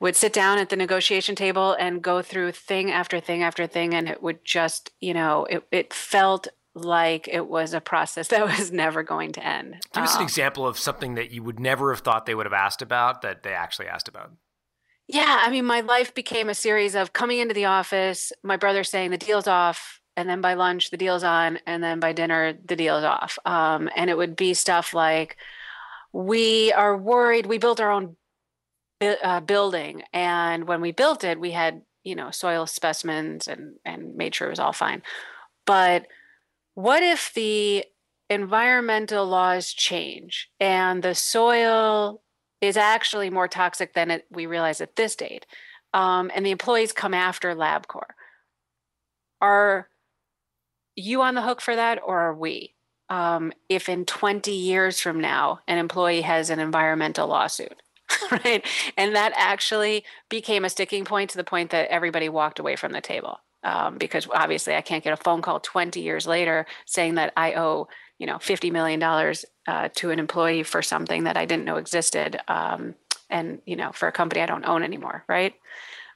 would 0.00 0.16
sit 0.16 0.32
down 0.32 0.58
at 0.58 0.68
the 0.68 0.76
negotiation 0.76 1.34
table 1.34 1.76
and 1.78 2.02
go 2.02 2.22
through 2.22 2.52
thing 2.52 2.90
after 2.90 3.20
thing 3.20 3.42
after 3.42 3.66
thing 3.66 3.94
and 3.94 4.08
it 4.08 4.22
would 4.22 4.44
just 4.44 4.90
you 5.00 5.14
know 5.14 5.44
it, 5.46 5.64
it 5.70 5.92
felt 5.92 6.48
like 6.74 7.26
it 7.28 7.48
was 7.48 7.72
a 7.72 7.80
process 7.80 8.28
that 8.28 8.44
was 8.44 8.70
never 8.70 9.02
going 9.02 9.32
to 9.32 9.46
end. 9.46 9.76
Give 9.94 10.04
us 10.04 10.14
um, 10.14 10.20
an 10.20 10.24
example 10.24 10.66
of 10.66 10.78
something 10.78 11.14
that 11.14 11.30
you 11.30 11.42
would 11.42 11.58
never 11.58 11.92
have 11.92 12.00
thought 12.00 12.26
they 12.26 12.34
would 12.34 12.46
have 12.46 12.52
asked 12.52 12.82
about 12.82 13.22
that 13.22 13.42
they 13.42 13.52
actually 13.52 13.88
asked 13.88 14.08
about. 14.08 14.32
Yeah 15.08 15.42
i 15.42 15.50
mean 15.50 15.64
my 15.64 15.80
life 15.80 16.14
became 16.14 16.48
a 16.48 16.54
series 16.54 16.94
of 16.94 17.12
coming 17.12 17.38
into 17.38 17.54
the 17.54 17.66
office 17.66 18.32
my 18.42 18.56
brother 18.56 18.84
saying 18.84 19.10
the 19.10 19.18
deal's 19.18 19.46
off 19.46 20.00
and 20.16 20.28
then 20.28 20.40
by 20.40 20.54
lunch 20.54 20.90
the 20.90 20.96
deal's 20.96 21.22
on 21.22 21.58
and 21.66 21.82
then 21.82 22.00
by 22.00 22.12
dinner 22.12 22.54
the 22.64 22.76
deal's 22.76 23.04
off. 23.04 23.38
Um, 23.44 23.90
and 23.94 24.10
it 24.10 24.16
would 24.16 24.34
be 24.34 24.54
stuff 24.54 24.94
like 24.94 25.36
we 26.12 26.72
are 26.72 26.96
worried 26.96 27.46
we 27.46 27.58
built 27.58 27.80
our 27.80 27.92
own 27.92 28.16
uh, 29.00 29.40
building. 29.40 30.02
And 30.12 30.66
when 30.66 30.80
we 30.80 30.92
built 30.92 31.24
it, 31.24 31.40
we 31.40 31.52
had, 31.52 31.82
you 32.04 32.14
know, 32.14 32.30
soil 32.30 32.66
specimens 32.66 33.48
and, 33.48 33.76
and 33.84 34.16
made 34.16 34.34
sure 34.34 34.48
it 34.48 34.50
was 34.50 34.60
all 34.60 34.72
fine. 34.72 35.02
But 35.66 36.06
what 36.74 37.02
if 37.02 37.32
the 37.34 37.84
environmental 38.28 39.26
laws 39.26 39.72
change 39.72 40.50
and 40.60 41.02
the 41.02 41.14
soil 41.14 42.22
is 42.60 42.76
actually 42.76 43.30
more 43.30 43.48
toxic 43.48 43.94
than 43.94 44.10
it, 44.10 44.26
we 44.30 44.46
realize 44.46 44.80
at 44.80 44.96
this 44.96 45.16
date? 45.16 45.46
Um, 45.92 46.30
and 46.34 46.44
the 46.44 46.50
employees 46.50 46.92
come 46.92 47.14
after 47.14 47.54
LabCorp. 47.54 48.10
Are 49.40 49.88
you 50.94 51.22
on 51.22 51.34
the 51.34 51.42
hook 51.42 51.60
for 51.60 51.76
that 51.76 52.00
or 52.04 52.20
are 52.20 52.34
we? 52.34 52.74
Um, 53.08 53.52
if 53.68 53.88
in 53.88 54.04
20 54.04 54.50
years 54.50 55.00
from 55.00 55.20
now 55.20 55.60
an 55.68 55.78
employee 55.78 56.22
has 56.22 56.50
an 56.50 56.58
environmental 56.58 57.28
lawsuit, 57.28 57.80
right? 58.44 58.64
And 58.96 59.14
that 59.14 59.32
actually 59.36 60.04
became 60.28 60.64
a 60.64 60.70
sticking 60.70 61.04
point 61.04 61.30
to 61.30 61.36
the 61.36 61.44
point 61.44 61.70
that 61.70 61.88
everybody 61.88 62.28
walked 62.28 62.58
away 62.58 62.76
from 62.76 62.92
the 62.92 63.00
table. 63.00 63.38
Um, 63.62 63.98
because 63.98 64.28
obviously 64.32 64.76
I 64.76 64.80
can't 64.80 65.02
get 65.02 65.12
a 65.12 65.16
phone 65.16 65.42
call 65.42 65.58
20 65.58 66.00
years 66.00 66.26
later 66.26 66.66
saying 66.84 67.16
that 67.16 67.32
I 67.36 67.54
owe, 67.54 67.88
you 68.18 68.26
know, 68.26 68.36
$50 68.36 68.70
million 68.70 69.02
uh, 69.02 69.88
to 69.96 70.10
an 70.10 70.20
employee 70.20 70.62
for 70.62 70.82
something 70.82 71.24
that 71.24 71.36
I 71.36 71.46
didn't 71.46 71.64
know 71.64 71.76
existed. 71.76 72.38
Um, 72.46 72.94
and, 73.28 73.60
you 73.66 73.74
know, 73.74 73.90
for 73.90 74.06
a 74.06 74.12
company 74.12 74.40
I 74.40 74.46
don't 74.46 74.64
own 74.64 74.84
anymore. 74.84 75.24
Right. 75.28 75.54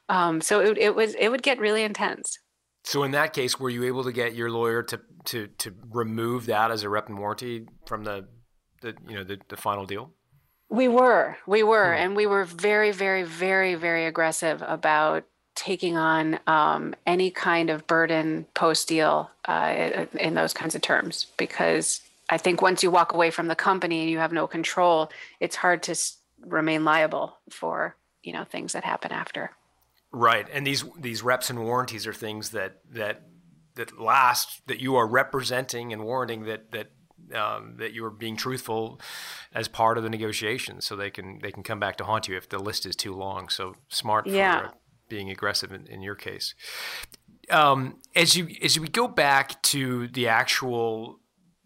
Um, 0.08 0.40
so 0.40 0.60
it, 0.60 0.78
it 0.78 0.94
was, 0.94 1.14
it 1.14 1.28
would 1.28 1.42
get 1.42 1.58
really 1.58 1.82
intense. 1.82 2.38
So 2.84 3.02
in 3.02 3.10
that 3.12 3.32
case, 3.32 3.58
were 3.58 3.70
you 3.70 3.84
able 3.84 4.04
to 4.04 4.12
get 4.12 4.34
your 4.34 4.50
lawyer 4.50 4.82
to, 4.84 5.00
to, 5.26 5.48
to 5.58 5.74
remove 5.90 6.46
that 6.46 6.70
as 6.70 6.82
a 6.82 6.88
rep 6.88 7.08
and 7.08 7.18
warranty 7.18 7.66
from 7.86 8.04
the, 8.04 8.26
the, 8.80 8.94
you 9.08 9.16
know, 9.16 9.24
the, 9.24 9.38
the 9.48 9.56
final 9.56 9.86
deal? 9.86 10.12
We 10.70 10.88
were, 10.88 11.36
we 11.46 11.62
were, 11.62 11.94
hmm. 11.94 12.02
and 12.02 12.16
we 12.16 12.26
were 12.26 12.44
very, 12.44 12.92
very, 12.92 13.24
very, 13.24 13.74
very 13.74 14.06
aggressive 14.06 14.62
about 14.66 15.24
taking 15.56 15.96
on 15.96 16.38
um, 16.46 16.94
any 17.06 17.30
kind 17.30 17.68
of 17.68 17.86
burden 17.86 18.46
post 18.54 18.88
deal 18.88 19.30
uh, 19.46 20.06
in 20.18 20.34
those 20.34 20.54
kinds 20.54 20.74
of 20.74 20.80
terms 20.80 21.26
because 21.36 22.00
I 22.30 22.38
think 22.38 22.62
once 22.62 22.82
you 22.82 22.90
walk 22.90 23.12
away 23.12 23.30
from 23.30 23.48
the 23.48 23.56
company 23.56 24.00
and 24.00 24.10
you 24.10 24.18
have 24.18 24.32
no 24.32 24.46
control, 24.46 25.10
it's 25.40 25.56
hard 25.56 25.82
to 25.82 25.96
remain 26.46 26.84
liable 26.84 27.36
for 27.50 27.96
you 28.22 28.32
know 28.32 28.44
things 28.44 28.72
that 28.72 28.84
happen 28.84 29.12
after. 29.12 29.50
Right, 30.12 30.46
and 30.52 30.66
these 30.66 30.84
these 30.98 31.22
reps 31.22 31.50
and 31.50 31.62
warranties 31.64 32.06
are 32.06 32.14
things 32.14 32.50
that 32.50 32.80
that 32.92 33.22
that 33.74 33.98
last 34.00 34.66
that 34.66 34.80
you 34.80 34.96
are 34.96 35.06
representing 35.06 35.92
and 35.92 36.04
warranting 36.04 36.44
that 36.44 36.70
that 36.72 36.92
um, 37.34 37.74
that 37.78 37.92
you 37.92 38.04
are 38.04 38.10
being 38.10 38.36
truthful 38.36 39.00
as 39.52 39.68
part 39.68 39.96
of 39.96 40.04
the 40.04 40.10
negotiations, 40.10 40.86
so 40.86 40.96
they 40.96 41.10
can 41.10 41.38
they 41.40 41.52
can 41.52 41.62
come 41.62 41.80
back 41.80 41.96
to 41.96 42.04
haunt 42.04 42.28
you 42.28 42.36
if 42.36 42.48
the 42.48 42.58
list 42.58 42.86
is 42.86 42.96
too 42.96 43.14
long. 43.14 43.48
So 43.48 43.74
smart 43.88 44.26
yeah. 44.26 44.60
for 44.60 44.74
being 45.08 45.30
aggressive 45.30 45.72
in, 45.72 45.86
in 45.86 46.02
your 46.02 46.14
case. 46.14 46.54
Um, 47.50 47.96
as 48.14 48.36
you 48.36 48.48
as 48.62 48.78
we 48.78 48.88
go 48.88 49.08
back 49.08 49.60
to 49.62 50.08
the 50.08 50.28
actual 50.28 51.20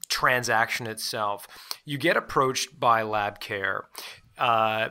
transaction 0.09 0.87
itself, 0.87 1.47
you 1.85 1.99
get 1.99 2.17
approached 2.17 2.79
by 2.79 3.03
LabCorp. 3.03 3.83
Uh, 4.37 4.89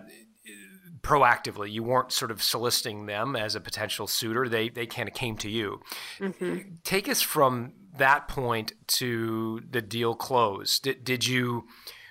proactively. 1.03 1.69
You 1.69 1.83
weren't 1.83 2.11
sort 2.11 2.31
of 2.31 2.41
soliciting 2.41 3.05
them 3.05 3.35
as 3.35 3.55
a 3.55 3.59
potential 3.59 4.07
suitor. 4.07 4.47
They 4.47 4.69
they 4.69 4.85
kind 4.85 5.07
of 5.07 5.13
came 5.13 5.35
to 5.37 5.49
you. 5.49 5.81
Mm-hmm. 6.19 6.75
Take 6.83 7.09
us 7.09 7.21
from 7.21 7.73
that 7.97 8.27
point 8.27 8.73
to 8.87 9.61
the 9.69 9.81
deal 9.81 10.15
close. 10.15 10.79
Did, 10.79 11.03
did 11.03 11.25
you, 11.25 11.65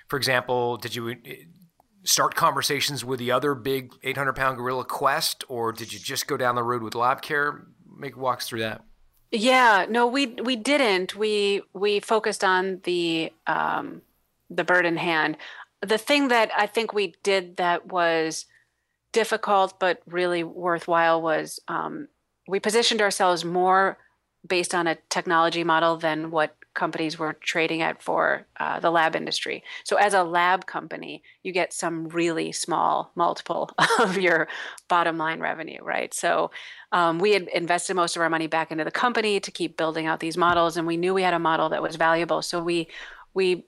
for 0.07 0.17
example, 0.17 0.77
did 0.77 0.95
you 0.95 1.11
eh, 1.11 1.35
start 2.03 2.35
conversations 2.35 3.03
with 3.03 3.19
the 3.19 3.31
other 3.31 3.55
big 3.55 3.93
800 4.03 4.33
pound 4.33 4.57
gorilla 4.57 4.85
Quest, 4.85 5.43
or 5.47 5.71
did 5.71 5.93
you 5.93 5.99
just 5.99 6.27
go 6.27 6.37
down 6.37 6.55
the 6.55 6.63
road 6.63 6.83
with 6.83 6.93
LabCorp? 6.93 7.65
Make 7.97 8.17
walks 8.17 8.47
through 8.47 8.59
that. 8.59 8.83
Yeah, 9.31 9.87
no, 9.89 10.05
we 10.05 10.27
we 10.27 10.55
didn't. 10.55 11.15
We 11.15 11.63
we 11.73 11.99
focused 11.99 12.43
on 12.43 12.81
the 12.83 13.33
um, 13.47 14.03
the 14.49 14.63
bird 14.63 14.85
in 14.85 14.97
hand. 14.97 15.37
The 15.81 15.97
thing 15.97 16.27
that 16.27 16.51
I 16.55 16.67
think 16.67 16.93
we 16.93 17.15
did 17.23 17.57
that 17.57 17.87
was 17.87 18.45
difficult 19.11 19.79
but 19.79 20.01
really 20.05 20.43
worthwhile 20.43 21.21
was 21.21 21.59
um, 21.67 22.07
we 22.47 22.59
positioned 22.59 23.01
ourselves 23.01 23.45
more 23.45 23.97
based 24.47 24.75
on 24.75 24.87
a 24.87 24.97
technology 25.09 25.63
model 25.63 25.97
than 25.97 26.31
what 26.31 26.55
companies 26.73 27.19
were 27.19 27.33
trading 27.33 27.81
at 27.81 28.01
for 28.01 28.45
uh, 28.59 28.79
the 28.79 28.89
lab 28.89 29.15
industry. 29.15 29.63
So, 29.83 29.97
as 29.97 30.13
a 30.13 30.23
lab 30.23 30.65
company, 30.65 31.23
you 31.43 31.51
get 31.51 31.71
some 31.73 32.07
really 32.07 32.51
small 32.51 33.11
multiple 33.15 33.69
of 33.99 34.17
your 34.17 34.47
bottom 34.87 35.17
line 35.17 35.39
revenue, 35.39 35.83
right? 35.83 36.13
So, 36.13 36.51
um, 36.91 37.19
we 37.19 37.31
had 37.31 37.47
invested 37.49 37.95
most 37.95 38.15
of 38.15 38.21
our 38.21 38.29
money 38.29 38.47
back 38.47 38.71
into 38.71 38.83
the 38.83 38.91
company 38.91 39.39
to 39.39 39.51
keep 39.51 39.77
building 39.77 40.07
out 40.07 40.19
these 40.19 40.37
models, 40.37 40.77
and 40.77 40.87
we 40.87 40.97
knew 40.97 41.13
we 41.13 41.23
had 41.23 41.33
a 41.33 41.39
model 41.39 41.69
that 41.69 41.81
was 41.81 41.95
valuable. 41.95 42.41
So, 42.41 42.61
we 42.61 42.87
we 43.33 43.65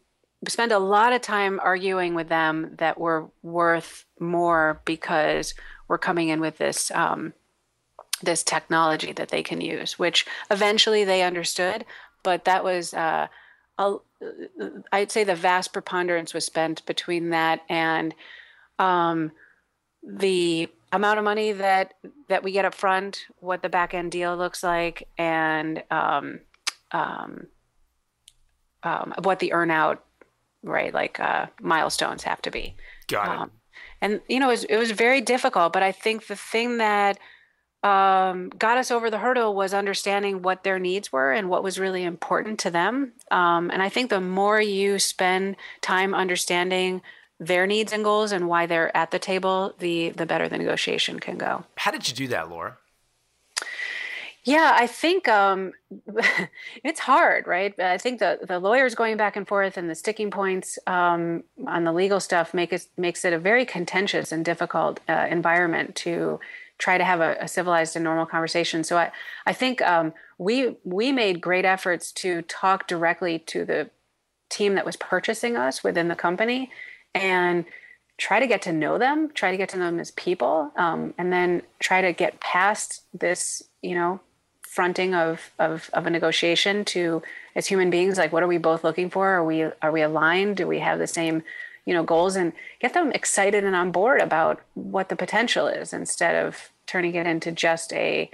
spend 0.48 0.72
a 0.72 0.80
lot 0.80 1.14
of 1.14 1.22
time 1.22 1.60
arguing 1.64 2.14
with 2.14 2.30
them 2.30 2.76
that 2.78 3.00
we're 3.00 3.26
worth 3.42 4.06
more 4.20 4.82
because 4.86 5.54
we're 5.88 5.98
coming 5.98 6.30
in 6.30 6.40
with 6.40 6.58
this 6.58 6.92
um, 6.92 7.34
this 8.22 8.44
technology 8.44 9.12
that 9.14 9.30
they 9.30 9.44
can 9.44 9.62
use, 9.62 10.00
which 10.00 10.26
eventually 10.50 11.04
they 11.04 11.24
understood. 11.24 11.86
But 12.24 12.46
that 12.46 12.64
was, 12.64 12.94
uh, 12.94 13.28
a, 13.78 13.96
I'd 14.92 15.12
say, 15.12 15.24
the 15.24 15.36
vast 15.36 15.74
preponderance 15.74 16.34
was 16.34 16.46
spent 16.46 16.86
between 16.86 17.30
that 17.30 17.62
and 17.70 18.16
um, 18.80 19.32
the 20.04 20.70
amount 20.92 21.20
of 21.20 21.26
money 21.26 21.52
that 21.52 21.94
that 22.30 22.44
we 22.44 22.52
get 22.52 22.66
up 22.66 22.74
front, 22.74 23.26
what 23.40 23.62
the 23.62 23.70
back 23.70 23.94
end 23.94 24.12
deal 24.12 24.36
looks 24.36 24.64
like, 24.64 25.08
and 25.18 25.84
um, 25.92 26.40
um, 26.92 27.48
um 28.84 29.14
what 29.24 29.40
the 29.40 29.52
earnout 29.54 30.00
right? 30.66 30.94
Like 30.94 31.20
uh, 31.20 31.46
milestones 31.62 32.24
have 32.24 32.42
to 32.42 32.52
be. 32.52 32.76
Got 33.08 33.28
it. 33.28 33.40
Um, 33.40 33.52
and 34.02 34.22
you 34.28 34.40
know, 34.40 34.50
it 34.50 34.54
was, 34.54 34.64
it 34.66 34.78
was 34.78 34.92
very 34.92 35.22
difficult, 35.22 35.72
but 35.72 35.84
I 35.84 35.92
think 35.92 36.28
the 36.28 36.36
thing 36.36 36.78
that 36.80 37.18
um, 37.86 38.50
got 38.58 38.80
us 38.80 38.90
over 38.90 39.12
the 39.12 39.20
hurdle 39.20 39.54
was 39.54 39.72
understanding 39.72 40.42
what 40.42 40.64
their 40.64 40.80
needs 40.80 41.12
were 41.12 41.32
and 41.32 41.50
what 41.50 41.64
was 41.64 41.80
really 41.80 42.04
important 42.04 42.58
to 42.62 42.72
them. 42.72 43.14
Um, 43.30 43.70
and 43.70 43.80
I 43.80 43.90
think 43.90 44.10
the 44.10 44.20
more 44.20 44.60
you 44.60 44.98
spend 44.98 45.56
time 45.82 46.16
understanding 46.16 47.04
their 47.40 47.68
needs 47.68 47.94
and 47.94 48.04
goals 48.04 48.32
and 48.32 48.48
why 48.48 48.66
they're 48.66 48.96
at 48.98 49.12
the 49.12 49.20
table, 49.20 49.76
the 49.78 50.10
the 50.10 50.26
better 50.26 50.50
the 50.50 50.58
negotiation 50.58 51.20
can 51.20 51.38
go. 51.38 51.66
How 51.76 51.92
did 51.92 52.08
you 52.08 52.16
do 52.16 52.28
that, 52.30 52.50
Laura? 52.50 52.78
Yeah, 54.46 54.76
I 54.76 54.88
think 54.88 55.28
um, 55.28 55.74
it's 56.84 57.02
hard, 57.02 57.46
right? 57.46 57.80
I 57.80 58.00
think 58.00 58.20
the 58.20 58.40
the 58.42 58.58
lawyers 58.58 58.96
going 58.96 59.18
back 59.18 59.36
and 59.36 59.48
forth 59.48 59.78
and 59.78 59.90
the 59.90 59.96
sticking 59.96 60.32
points 60.32 60.80
um, 60.88 61.44
on 61.68 61.84
the 61.84 61.94
legal 61.94 62.20
stuff 62.20 62.52
make 62.54 62.74
it 62.74 62.88
makes 62.98 63.26
it 63.26 63.34
a 63.34 63.38
very 63.38 63.66
contentious 63.66 64.32
and 64.32 64.44
difficult 64.44 65.02
uh, 65.08 65.28
environment 65.30 65.96
to 65.98 66.40
try 66.78 66.98
to 66.98 67.04
have 67.04 67.22
a, 67.22 67.38
a, 67.40 67.48
civilized 67.48 67.96
and 67.96 68.04
normal 68.04 68.26
conversation. 68.26 68.84
So 68.84 68.98
I 68.98 69.12
I 69.46 69.54
think 69.54 69.82
um, 69.82 70.14
we 70.38 70.78
we 70.84 71.12
made 71.12 71.42
great 71.42 71.66
efforts 71.66 72.12
to 72.14 72.42
talk 72.44 72.88
directly 72.88 73.40
to 73.40 73.66
the 73.66 73.90
team 74.50 74.76
that 74.76 74.86
was 74.86 74.96
purchasing 74.96 75.56
us 75.56 75.84
within 75.84 76.08
the 76.08 76.16
company 76.16 76.70
and 77.14 77.66
try 78.18 78.40
to 78.40 78.48
get 78.48 78.62
to 78.64 78.72
know 78.72 78.98
them, 78.98 79.30
try 79.34 79.52
to 79.52 79.58
get 79.58 79.70
to 79.70 79.78
know 79.78 79.86
them 79.86 80.00
as 80.00 80.12
people, 80.12 80.72
um, 80.78 81.14
and 81.18 81.34
then 81.34 81.62
try 81.80 82.02
to 82.02 82.14
get 82.14 82.40
past 82.40 83.02
this, 83.14 83.64
you 83.82 83.96
know, 83.96 84.20
fronting 84.76 85.16
of, 85.16 85.52
of 85.58 85.90
of 85.94 86.06
a 86.06 86.10
negotiation 86.10 86.84
to 86.84 87.22
as 87.56 87.66
human 87.66 87.90
beings 87.90 88.18
like 88.18 88.34
what 88.34 88.44
are 88.44 88.48
we 88.48 88.58
both 88.58 88.84
looking 88.84 89.10
for 89.10 89.30
are 89.30 89.44
we 89.46 89.64
are 89.64 89.92
we 89.92 90.02
aligned 90.02 90.58
do 90.58 90.68
we 90.68 90.80
have 90.80 91.00
the 91.00 91.08
same 91.08 91.42
you 91.86 91.94
know 91.94 92.04
goals 92.04 92.36
and 92.36 92.54
get 92.80 92.94
them 92.94 93.12
excited 93.12 93.64
and 93.64 93.76
on 93.76 93.92
board 93.92 94.22
about 94.22 94.62
what 94.74 95.10
the 95.10 95.16
potential 95.16 95.68
is 95.68 95.94
instead 95.94 96.36
of 96.46 96.72
turning 96.88 97.16
it 97.16 97.28
into 97.28 97.52
just 97.52 97.94
a 97.94 98.30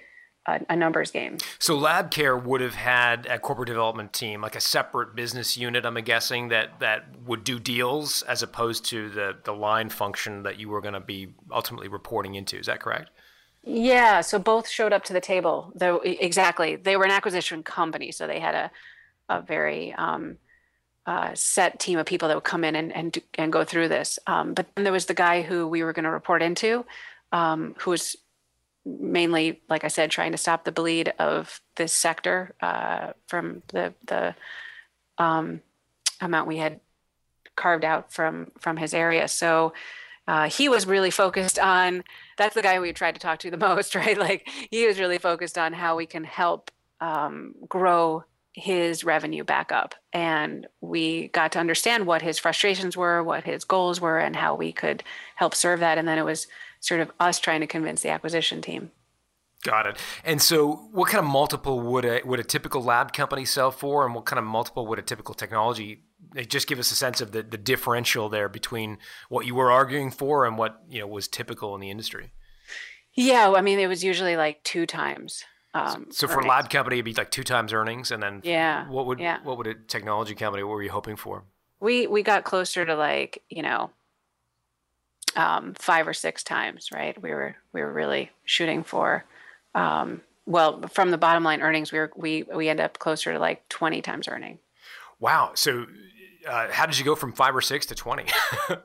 a, 0.48 0.60
a 0.70 0.76
numbers 0.76 1.12
game. 1.12 1.38
So 1.60 1.78
LabCorp 1.78 2.46
would 2.46 2.62
have 2.62 2.76
had 2.76 3.28
a 3.28 3.38
corporate 3.38 3.68
development 3.68 4.12
team, 4.14 4.42
like 4.42 4.56
a 4.56 4.62
separate 4.62 5.16
business 5.16 5.56
unit. 5.56 5.86
I'm 5.86 5.96
guessing 5.96 6.48
that 6.48 6.80
that 6.80 7.06
would 7.26 7.44
do 7.44 7.60
deals 7.60 8.24
as 8.24 8.42
opposed 8.42 8.86
to 8.86 9.10
the 9.10 9.36
the 9.44 9.54
line 9.54 9.90
function 9.90 10.44
that 10.44 10.58
you 10.60 10.70
were 10.70 10.82
going 10.82 10.94
to 10.94 11.00
be 11.00 11.34
ultimately 11.52 11.88
reporting 11.88 12.36
into. 12.36 12.58
Is 12.58 12.66
that 12.66 12.80
correct? 12.80 13.12
Yeah, 13.64 14.22
so 14.22 14.40
both 14.40 14.68
showed 14.68 14.92
up 14.92 15.04
to 15.04 15.14
the 15.14 15.22
table. 15.22 15.72
Though 15.76 15.98
exactly, 15.98 16.76
they 16.76 16.98
were 16.98 17.06
an 17.06 17.12
acquisition 17.12 17.62
company, 17.62 18.12
so 18.12 18.26
they 18.26 18.40
had 18.40 18.56
a 18.56 18.72
a 19.30 19.42
very 19.42 19.94
um, 19.94 20.38
uh, 21.06 21.32
set 21.34 21.80
team 21.80 21.98
of 21.98 22.06
people 22.06 22.28
that 22.28 22.36
would 22.36 22.44
come 22.44 22.64
in 22.64 22.76
and 22.76 22.96
and, 22.96 23.18
and 23.36 23.52
go 23.52 23.64
through 23.64 23.90
this. 23.90 24.20
Um, 24.28 24.54
but 24.54 24.68
then 24.76 24.84
there 24.84 24.94
was 24.94 25.06
the 25.06 25.14
guy 25.14 25.42
who 25.42 25.68
we 25.68 25.84
were 25.84 25.94
going 25.94 26.06
to 26.06 26.12
report 26.12 26.42
into, 26.42 26.86
um, 27.32 27.76
who 27.80 27.92
was 27.92 28.16
mainly, 28.86 29.62
like 29.70 29.84
I 29.84 29.90
said, 29.90 30.12
trying 30.12 30.32
to 30.32 30.38
stop 30.38 30.64
the 30.64 30.72
bleed 30.72 31.14
of 31.20 31.62
this 31.76 31.94
sector 31.94 32.56
uh, 32.62 33.14
from 33.28 33.64
the 33.68 33.94
the 34.06 34.36
um, 35.18 35.62
amount 36.20 36.48
we 36.48 36.58
had 36.58 36.80
carved 37.56 37.84
out 37.84 38.12
from 38.14 38.52
from 38.60 38.78
his 38.78 38.94
area. 38.94 39.28
So 39.28 39.74
uh, 40.28 40.50
he 40.50 40.70
was 40.70 40.86
really 40.86 41.12
focused 41.12 41.60
on 41.60 42.04
that's 42.38 42.56
the 42.56 42.62
guy 42.62 42.80
we 42.80 42.94
tried 42.94 43.16
to 43.16 43.20
talk 43.22 43.40
to 43.40 43.52
the 43.52 43.58
most, 43.70 43.96
right? 43.96 44.18
Like 44.18 44.48
he 44.70 44.86
was 44.86 45.00
really 45.00 45.18
focused 45.18 45.58
on 45.58 45.74
how 45.74 45.96
we 45.96 46.06
can 46.06 46.24
help 46.24 46.72
um, 47.00 47.56
grow 47.68 48.24
his 48.54 49.04
revenue 49.04 49.44
back 49.44 49.72
up. 49.72 49.96
And 50.12 50.68
we 50.82 51.30
got 51.30 51.52
to 51.54 51.60
understand 51.60 52.06
what 52.06 52.22
his 52.22 52.40
frustrations 52.40 52.98
were, 52.98 53.24
what 53.24 53.44
his 53.44 53.64
goals 53.64 54.02
were, 54.02 54.20
and 54.20 54.36
how 54.36 54.56
we 54.56 54.72
could 54.72 55.04
help 55.36 55.56
serve 55.56 55.80
that. 55.80 55.98
And 55.98 56.08
then 56.08 56.18
it 56.18 56.26
was 56.26 56.48
sort 56.80 57.02
of 57.02 57.12
us 57.20 57.40
trying 57.40 57.62
to 57.62 57.68
convince 57.68 58.02
the 58.02 58.10
acquisition 58.10 58.62
team. 58.62 58.92
Got 59.64 59.86
it. 59.86 59.98
And 60.26 60.42
so, 60.42 60.88
what 60.92 61.10
kind 61.10 61.24
of 61.24 61.30
multiple 61.30 61.80
would 61.80 62.04
a 62.04 62.22
would 62.26 62.40
a 62.40 62.44
typical 62.44 62.82
lab 62.82 63.14
company 63.14 63.46
sell 63.46 63.70
for, 63.70 64.06
and 64.06 64.16
what 64.16 64.26
kind 64.26 64.40
of 64.40 64.46
multiple 64.46 64.88
would 64.88 64.98
a 64.98 65.04
typical 65.04 65.36
technology 65.36 66.02
just 66.48 66.68
give 66.68 66.80
us 66.80 66.92
a 66.92 66.96
sense 66.96 67.22
of 67.22 67.32
the, 67.32 67.44
the 67.44 67.58
differential 67.58 68.30
there 68.30 68.50
between 68.50 68.98
what 69.30 69.46
you 69.46 69.54
were 69.54 69.72
arguing 69.72 70.10
for 70.10 70.46
and 70.46 70.58
what 70.58 70.82
you 70.90 71.00
know 71.00 71.08
was 71.08 71.28
typical 71.28 71.76
in 71.76 71.82
the 71.82 71.92
industry. 71.92 72.32
Yeah, 73.14 73.52
I 73.56 73.62
mean, 73.62 73.80
it 73.80 73.88
was 73.88 74.04
usually 74.04 74.36
like 74.36 74.64
two 74.64 74.86
times. 74.86 75.44
Um, 75.74 76.08
so, 76.10 76.28
for 76.28 76.40
a 76.40 76.48
lab 76.48 76.70
company, 76.70 76.98
it'd 76.98 77.06
be 77.06 77.14
like 77.14 77.32
two 77.32 77.44
times 77.44 77.72
earnings, 77.72 78.12
and 78.12 78.22
then 78.22 78.42
yeah, 78.44 78.88
what 78.90 79.06
would 79.06 79.20
yeah. 79.20 79.40
what 79.44 79.58
would 79.58 79.68
a 79.68 79.74
technology 79.74 80.36
company? 80.36 80.64
What 80.64 80.74
were 80.74 80.84
you 80.84 80.92
hoping 80.92 81.16
for? 81.16 81.44
We 81.80 82.08
we 82.08 82.24
got 82.24 82.44
closer 82.44 82.86
to 82.86 82.96
like 82.96 83.42
you 83.50 83.62
know 83.62 83.92
um, 85.36 85.74
five 85.76 86.08
or 86.08 86.14
six 86.14 86.44
times, 86.44 86.90
right? 86.92 87.20
We 87.22 87.32
were 87.32 87.56
we 87.74 87.82
were 87.82 87.92
really 87.92 88.32
shooting 88.44 88.84
for. 88.84 89.24
Um, 89.74 90.22
well, 90.46 90.82
from 90.90 91.12
the 91.12 91.18
bottom 91.18 91.44
line 91.44 91.62
earnings, 91.62 91.94
we 91.94 92.00
were 92.00 92.12
we 92.18 92.44
we 92.44 92.68
end 92.68 92.82
up 92.82 93.00
closer 93.00 93.32
to 93.32 93.40
like 93.40 93.68
twenty 93.70 94.02
times 94.02 94.28
earning. 94.28 94.60
Wow. 95.20 95.52
So 95.54 95.86
uh, 96.48 96.68
how 96.72 96.86
did 96.86 96.98
you 96.98 97.06
go 97.06 97.16
from 97.16 97.32
five 97.32 97.56
or 97.56 97.62
six 97.62 97.86
to 97.88 97.96
20? 97.96 98.26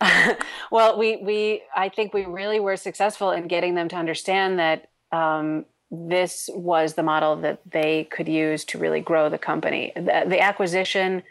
well, 0.70 0.98
we 0.98 1.16
we 1.16 1.62
I 1.74 1.88
think 1.88 2.14
we 2.14 2.24
really 2.24 2.60
were 2.60 2.76
successful 2.76 3.32
in 3.32 3.48
getting 3.48 3.74
them 3.74 3.88
to 3.88 3.96
understand 3.96 4.58
that 4.58 4.90
um, 5.10 5.64
this 5.90 6.50
was 6.52 6.94
the 6.94 7.02
model 7.02 7.36
that 7.36 7.60
they 7.70 8.04
could 8.04 8.28
use 8.28 8.64
to 8.66 8.78
really 8.78 9.00
grow 9.00 9.28
the 9.28 9.38
company. 9.38 9.92
The, 9.94 10.24
the, 10.26 10.40
acquisition 10.40 11.22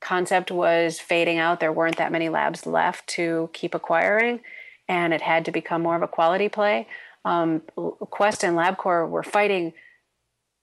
concept 0.00 0.50
was 0.50 0.98
fading 0.98 1.38
out. 1.38 1.60
There 1.60 1.72
weren't 1.72 1.98
that 1.98 2.12
many 2.12 2.28
labs 2.28 2.66
left 2.66 3.06
to 3.08 3.50
keep 3.52 3.74
acquiring, 3.74 4.40
and 4.88 5.12
it 5.12 5.20
had 5.20 5.44
to 5.44 5.52
become 5.52 5.82
more 5.82 5.96
of 5.96 6.02
a 6.02 6.08
quality 6.08 6.48
play. 6.48 6.86
Um, 7.24 7.62
Quest 7.76 8.42
and 8.42 8.56
LabCorp 8.56 9.10
were 9.10 9.22
fighting 9.22 9.74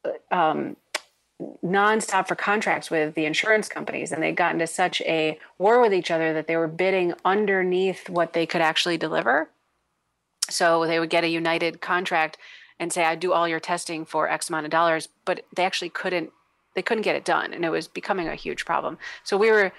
uh, 0.03 0.35
um, 0.35 0.77
nonstop 1.63 2.27
for 2.27 2.35
contracts 2.35 2.89
with 2.89 3.13
the 3.13 3.25
insurance 3.25 3.69
companies, 3.69 4.11
and 4.11 4.23
they'd 4.23 4.35
gotten 4.35 4.59
to 4.59 4.67
such 4.67 5.01
a 5.01 5.37
war 5.59 5.79
with 5.79 5.93
each 5.93 6.09
other 6.09 6.33
that 6.33 6.47
they 6.47 6.55
were 6.55 6.67
bidding 6.67 7.13
underneath 7.23 8.09
what 8.09 8.33
they 8.33 8.45
could 8.45 8.61
actually 8.61 8.97
deliver. 8.97 9.49
So 10.49 10.87
they 10.87 10.99
would 10.99 11.09
get 11.09 11.23
a 11.23 11.29
united 11.29 11.81
contract 11.81 12.37
and 12.79 12.91
say, 12.91 13.03
"I 13.03 13.15
do 13.15 13.33
all 13.33 13.47
your 13.47 13.59
testing 13.59 14.05
for 14.05 14.29
X 14.29 14.49
amount 14.49 14.65
of 14.65 14.71
dollars," 14.71 15.09
but 15.25 15.45
they 15.55 15.65
actually 15.65 15.89
couldn't. 15.89 16.31
They 16.75 16.81
couldn't 16.81 17.03
get 17.03 17.15
it 17.15 17.25
done, 17.25 17.53
and 17.53 17.63
it 17.63 17.69
was 17.69 17.87
becoming 17.87 18.27
a 18.27 18.35
huge 18.35 18.65
problem. 18.65 18.97
So 19.23 19.37
we 19.37 19.51
were 19.51 19.71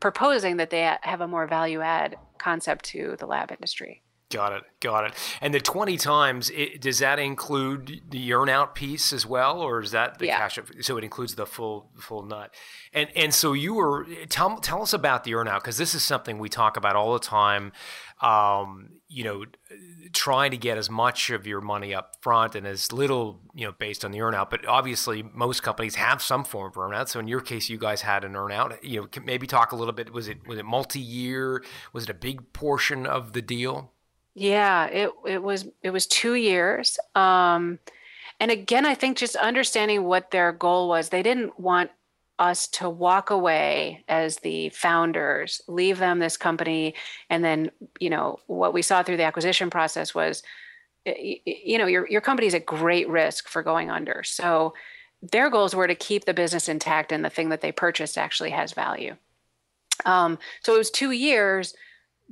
proposing 0.00 0.56
that 0.58 0.70
they 0.70 0.96
have 1.02 1.20
a 1.20 1.28
more 1.28 1.46
value 1.46 1.80
add 1.80 2.16
concept 2.38 2.84
to 2.86 3.16
the 3.18 3.26
lab 3.26 3.50
industry. 3.50 4.02
Got 4.32 4.52
it. 4.54 4.62
Got 4.80 5.04
it. 5.04 5.14
And 5.40 5.52
the 5.52 5.60
20 5.60 5.96
times, 5.98 6.50
it, 6.50 6.80
does 6.80 7.00
that 7.00 7.18
include 7.18 8.00
the 8.10 8.30
earnout 8.30 8.74
piece 8.74 9.12
as 9.12 9.26
well, 9.26 9.60
or 9.60 9.80
is 9.80 9.90
that 9.90 10.18
the 10.18 10.26
yeah. 10.26 10.38
cash? 10.38 10.58
So 10.80 10.96
it 10.96 11.04
includes 11.04 11.34
the 11.34 11.46
full 11.46 11.90
full 11.98 12.22
nut. 12.22 12.54
And 12.92 13.08
and 13.14 13.34
so 13.34 13.52
you 13.52 13.74
were 13.74 14.06
tell 14.28 14.56
tell 14.58 14.82
us 14.82 14.92
about 14.92 15.24
the 15.24 15.32
earnout 15.32 15.58
because 15.58 15.76
this 15.76 15.94
is 15.94 16.02
something 16.02 16.38
we 16.38 16.48
talk 16.48 16.76
about 16.76 16.96
all 16.96 17.12
the 17.12 17.18
time. 17.18 17.72
Um, 18.22 19.00
you 19.08 19.24
know, 19.24 19.44
trying 20.12 20.52
to 20.52 20.56
get 20.56 20.78
as 20.78 20.88
much 20.88 21.28
of 21.30 21.46
your 21.46 21.60
money 21.60 21.94
up 21.94 22.16
front 22.22 22.54
and 22.54 22.66
as 22.66 22.92
little, 22.92 23.40
you 23.52 23.66
know, 23.66 23.72
based 23.72 24.04
on 24.04 24.12
the 24.12 24.18
earnout. 24.18 24.48
But 24.48 24.64
obviously, 24.66 25.22
most 25.34 25.62
companies 25.62 25.96
have 25.96 26.22
some 26.22 26.44
form 26.44 26.68
of 26.68 26.74
earnout. 26.74 27.08
So 27.08 27.20
in 27.20 27.28
your 27.28 27.40
case, 27.40 27.68
you 27.68 27.78
guys 27.78 28.02
had 28.02 28.24
an 28.24 28.32
earnout. 28.32 28.78
You 28.82 29.02
know, 29.02 29.22
maybe 29.24 29.46
talk 29.46 29.72
a 29.72 29.76
little 29.76 29.92
bit. 29.92 30.12
Was 30.12 30.28
it 30.28 30.46
was 30.46 30.58
it 30.58 30.64
multi 30.64 31.00
year? 31.00 31.62
Was 31.92 32.04
it 32.04 32.10
a 32.10 32.14
big 32.14 32.52
portion 32.52 33.06
of 33.06 33.32
the 33.32 33.42
deal? 33.42 33.92
Yeah, 34.34 34.86
it 34.86 35.10
it 35.26 35.42
was 35.42 35.66
it 35.82 35.90
was 35.90 36.06
two 36.06 36.34
years. 36.34 36.98
Um, 37.14 37.78
and 38.40 38.50
again, 38.50 38.86
I 38.86 38.94
think 38.94 39.18
just 39.18 39.36
understanding 39.36 40.04
what 40.04 40.30
their 40.30 40.52
goal 40.52 40.88
was. 40.88 41.10
They 41.10 41.22
didn't 41.22 41.60
want 41.60 41.90
us 42.38 42.66
to 42.66 42.88
walk 42.88 43.30
away 43.30 44.04
as 44.08 44.38
the 44.38 44.70
founders, 44.70 45.60
leave 45.68 45.98
them 45.98 46.18
this 46.18 46.36
company, 46.36 46.94
and 47.28 47.44
then 47.44 47.70
you 48.00 48.10
know 48.10 48.38
what 48.46 48.72
we 48.72 48.82
saw 48.82 49.02
through 49.02 49.18
the 49.18 49.22
acquisition 49.24 49.68
process 49.70 50.14
was, 50.14 50.42
you 51.04 51.76
know, 51.78 51.86
your 51.86 52.08
your 52.08 52.22
company's 52.22 52.54
at 52.54 52.64
great 52.66 53.08
risk 53.08 53.48
for 53.48 53.62
going 53.62 53.90
under. 53.90 54.22
So 54.24 54.72
their 55.22 55.50
goals 55.50 55.74
were 55.74 55.86
to 55.86 55.94
keep 55.94 56.24
the 56.24 56.34
business 56.34 56.68
intact 56.68 57.12
and 57.12 57.24
the 57.24 57.30
thing 57.30 57.50
that 57.50 57.60
they 57.60 57.70
purchased 57.70 58.18
actually 58.18 58.50
has 58.50 58.72
value. 58.72 59.14
Um, 60.04 60.38
so 60.62 60.74
it 60.74 60.78
was 60.78 60.90
two 60.90 61.12
years, 61.12 61.74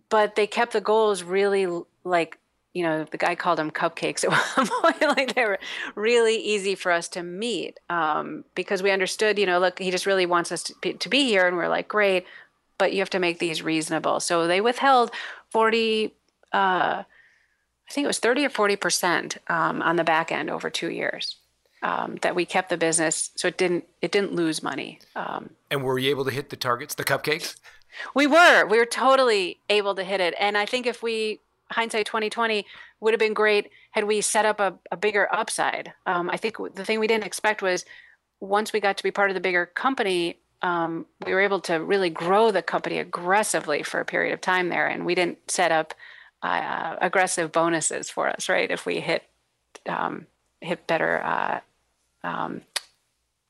but 0.08 0.34
they 0.34 0.46
kept 0.46 0.72
the 0.72 0.80
goals 0.80 1.22
really 1.22 1.68
like 2.04 2.38
you 2.72 2.82
know 2.82 3.04
the 3.04 3.18
guy 3.18 3.34
called 3.34 3.58
them 3.58 3.70
cupcakes 3.70 4.24
at 4.24 4.30
one 4.56 4.68
point 4.68 5.16
like 5.16 5.34
they 5.34 5.44
were 5.44 5.58
really 5.94 6.36
easy 6.36 6.74
for 6.74 6.92
us 6.92 7.08
to 7.08 7.22
meet 7.22 7.78
um, 7.88 8.44
because 8.54 8.82
we 8.82 8.90
understood 8.90 9.38
you 9.38 9.46
know 9.46 9.58
look 9.58 9.78
he 9.78 9.90
just 9.90 10.06
really 10.06 10.26
wants 10.26 10.52
us 10.52 10.62
to 10.62 10.74
be, 10.80 10.92
to 10.94 11.08
be 11.08 11.24
here 11.24 11.46
and 11.46 11.56
we're 11.56 11.68
like 11.68 11.88
great 11.88 12.24
but 12.80 12.94
you 12.94 13.00
have 13.00 13.10
to 13.10 13.18
make 13.18 13.38
these 13.38 13.62
reasonable. 13.62 14.20
So 14.20 14.46
they 14.46 14.62
withheld 14.62 15.10
40 15.50 16.14
uh, 16.52 17.02
i 17.02 17.92
think 17.92 18.04
it 18.04 18.08
was 18.08 18.18
30 18.18 18.46
or 18.46 18.50
40 18.50 18.76
percent 18.76 19.38
um, 19.48 19.82
on 19.82 19.96
the 19.96 20.04
back 20.04 20.32
end 20.32 20.50
over 20.50 20.70
two 20.70 20.90
years 20.90 21.36
um, 21.82 22.16
that 22.22 22.34
we 22.34 22.44
kept 22.44 22.70
the 22.70 22.76
business 22.76 23.30
so 23.36 23.48
it 23.48 23.58
didn't 23.58 23.84
it 24.00 24.10
didn't 24.10 24.34
lose 24.34 24.62
money 24.62 24.98
um, 25.14 25.50
and 25.70 25.84
were 25.84 25.98
you 25.98 26.10
able 26.10 26.24
to 26.24 26.30
hit 26.30 26.50
the 26.50 26.56
targets 26.56 26.94
the 26.94 27.04
cupcakes? 27.04 27.56
We 28.14 28.26
were 28.26 28.66
we 28.66 28.78
were 28.78 28.86
totally 28.86 29.58
able 29.68 29.94
to 29.96 30.04
hit 30.04 30.20
it 30.20 30.34
and 30.38 30.56
i 30.56 30.64
think 30.64 30.86
if 30.86 31.02
we 31.02 31.40
hindsight 31.70 32.06
2020 32.06 32.66
would 33.00 33.12
have 33.12 33.18
been 33.20 33.34
great 33.34 33.70
had 33.92 34.04
we 34.04 34.20
set 34.20 34.44
up 34.44 34.60
a, 34.60 34.74
a 34.90 34.96
bigger 34.96 35.28
upside. 35.32 35.92
Um, 36.06 36.30
I 36.30 36.36
think 36.36 36.56
the 36.74 36.84
thing 36.84 37.00
we 37.00 37.06
didn't 37.06 37.26
expect 37.26 37.62
was 37.62 37.84
once 38.40 38.72
we 38.72 38.80
got 38.80 38.96
to 38.96 39.02
be 39.02 39.10
part 39.10 39.30
of 39.30 39.34
the 39.34 39.40
bigger 39.40 39.66
company, 39.66 40.38
um, 40.62 41.06
we 41.24 41.32
were 41.32 41.40
able 41.40 41.60
to 41.60 41.74
really 41.74 42.10
grow 42.10 42.50
the 42.50 42.62
company 42.62 42.98
aggressively 42.98 43.82
for 43.82 44.00
a 44.00 44.04
period 44.04 44.32
of 44.32 44.40
time 44.40 44.68
there, 44.68 44.86
and 44.86 45.06
we 45.06 45.14
didn't 45.14 45.50
set 45.50 45.72
up 45.72 45.94
uh, 46.42 46.96
aggressive 47.00 47.52
bonuses 47.52 48.10
for 48.10 48.28
us, 48.28 48.48
right? 48.48 48.70
If 48.70 48.86
we 48.86 49.00
hit 49.00 49.24
um, 49.86 50.26
hit 50.60 50.86
better 50.86 51.22
uh, 51.22 51.60
um, 52.22 52.62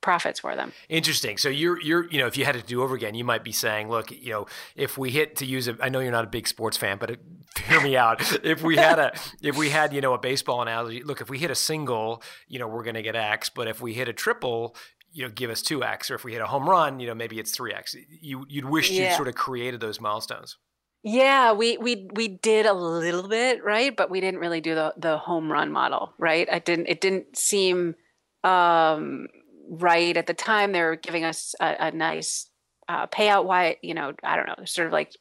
profits 0.01 0.39
for 0.39 0.55
them. 0.55 0.73
Interesting. 0.89 1.37
So 1.37 1.49
you're 1.49 1.81
you're 1.81 2.09
you 2.09 2.19
know 2.19 2.27
if 2.27 2.37
you 2.37 2.45
had 2.45 2.55
to 2.55 2.61
do 2.61 2.81
over 2.83 2.95
again, 2.95 3.15
you 3.15 3.23
might 3.23 3.43
be 3.43 3.51
saying, 3.51 3.89
look, 3.89 4.11
you 4.11 4.31
know, 4.31 4.47
if 4.75 4.97
we 4.97 5.11
hit 5.11 5.35
to 5.37 5.45
use 5.45 5.67
a, 5.67 5.77
I 5.81 5.89
know 5.89 5.99
you're 5.99 6.11
not 6.11 6.25
a 6.25 6.29
big 6.29 6.47
sports 6.47 6.77
fan, 6.77 6.97
but 6.97 7.11
it, 7.11 7.19
hear 7.67 7.81
me 7.81 7.95
out. 7.95 8.21
If 8.43 8.61
we 8.63 8.77
had 8.77 8.99
a 8.99 9.13
if 9.41 9.57
we 9.57 9.69
had 9.69 9.93
you 9.93 10.01
know 10.01 10.13
a 10.13 10.19
baseball 10.19 10.61
analogy, 10.61 11.03
look, 11.03 11.21
if 11.21 11.29
we 11.29 11.37
hit 11.37 11.51
a 11.51 11.55
single, 11.55 12.23
you 12.47 12.59
know, 12.59 12.67
we're 12.67 12.83
going 12.83 12.95
to 12.95 13.01
get 13.01 13.15
X, 13.15 13.49
but 13.49 13.67
if 13.67 13.81
we 13.81 13.93
hit 13.93 14.07
a 14.07 14.13
triple, 14.13 14.75
you 15.11 15.23
know, 15.23 15.29
give 15.29 15.49
us 15.49 15.61
two 15.61 15.83
X, 15.83 16.09
or 16.09 16.15
if 16.15 16.23
we 16.23 16.33
hit 16.33 16.41
a 16.41 16.47
home 16.47 16.69
run, 16.69 16.99
you 16.99 17.07
know, 17.07 17.15
maybe 17.15 17.39
it's 17.39 17.51
three 17.51 17.73
X. 17.73 17.95
You 18.09 18.45
you'd 18.49 18.65
wish 18.65 18.89
yeah. 18.89 19.09
you 19.09 19.15
sort 19.15 19.27
of 19.27 19.35
created 19.35 19.79
those 19.79 19.99
milestones. 19.99 20.57
Yeah, 21.03 21.53
we 21.53 21.77
we 21.77 22.07
we 22.13 22.27
did 22.27 22.65
a 22.65 22.73
little 22.73 23.27
bit, 23.27 23.63
right? 23.63 23.95
But 23.95 24.11
we 24.11 24.21
didn't 24.21 24.39
really 24.39 24.61
do 24.61 24.75
the 24.75 24.93
the 24.97 25.17
home 25.17 25.51
run 25.51 25.71
model, 25.71 26.13
right? 26.19 26.47
I 26.51 26.59
didn't 26.59 26.87
it 26.87 27.01
didn't 27.01 27.35
seem 27.35 27.95
um 28.43 29.27
right 29.69 30.17
at 30.17 30.27
the 30.27 30.33
time 30.33 30.71
they 30.71 30.81
were 30.81 30.95
giving 30.95 31.23
us 31.23 31.55
a, 31.59 31.75
a 31.79 31.91
nice 31.91 32.49
uh, 32.89 33.07
payout 33.07 33.45
why 33.45 33.77
you 33.81 33.93
know 33.93 34.13
i 34.23 34.35
don't 34.35 34.47
know 34.47 34.65
sort 34.65 34.87
of 34.87 34.93
like 34.93 35.13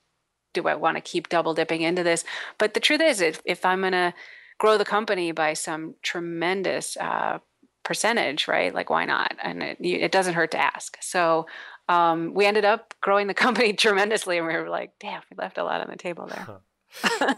do 0.53 0.66
i 0.66 0.74
want 0.74 0.96
to 0.96 1.00
keep 1.00 1.29
double 1.29 1.55
dipping 1.55 1.83
into 1.83 2.03
this? 2.03 2.24
But 2.59 2.74
the 2.74 2.81
truth 2.81 3.00
is 3.00 3.20
if, 3.20 3.40
if 3.44 3.64
i'm 3.64 3.81
going 3.81 3.92
to 3.92 4.14
grow 4.59 4.76
the 4.76 4.85
company 4.85 5.33
by 5.33 5.55
some 5.55 5.94
tremendous 6.03 6.96
uh, 6.96 7.38
percentage 7.83 8.48
right 8.48 8.74
like 8.74 8.90
why 8.90 9.05
not? 9.05 9.35
And 9.42 9.62
it, 9.62 9.79
it 9.81 10.12
doesn't 10.12 10.35
hurt 10.35 10.50
to 10.53 10.59
ask. 10.59 10.96
So 11.00 11.46
um, 11.88 12.35
we 12.35 12.46
ended 12.46 12.64
up 12.64 12.94
growing 13.00 13.26
the 13.26 13.35
company 13.46 13.72
tremendously 13.72 14.38
and 14.38 14.46
we 14.46 14.55
were 14.55 14.68
like 14.68 14.92
damn 15.00 15.22
we 15.31 15.37
left 15.37 15.59
a 15.59 15.64
lot 15.64 15.81
on 15.81 15.88
the 15.90 15.96
table 15.96 16.26
there. 16.26 16.61
Huh. 16.92 17.35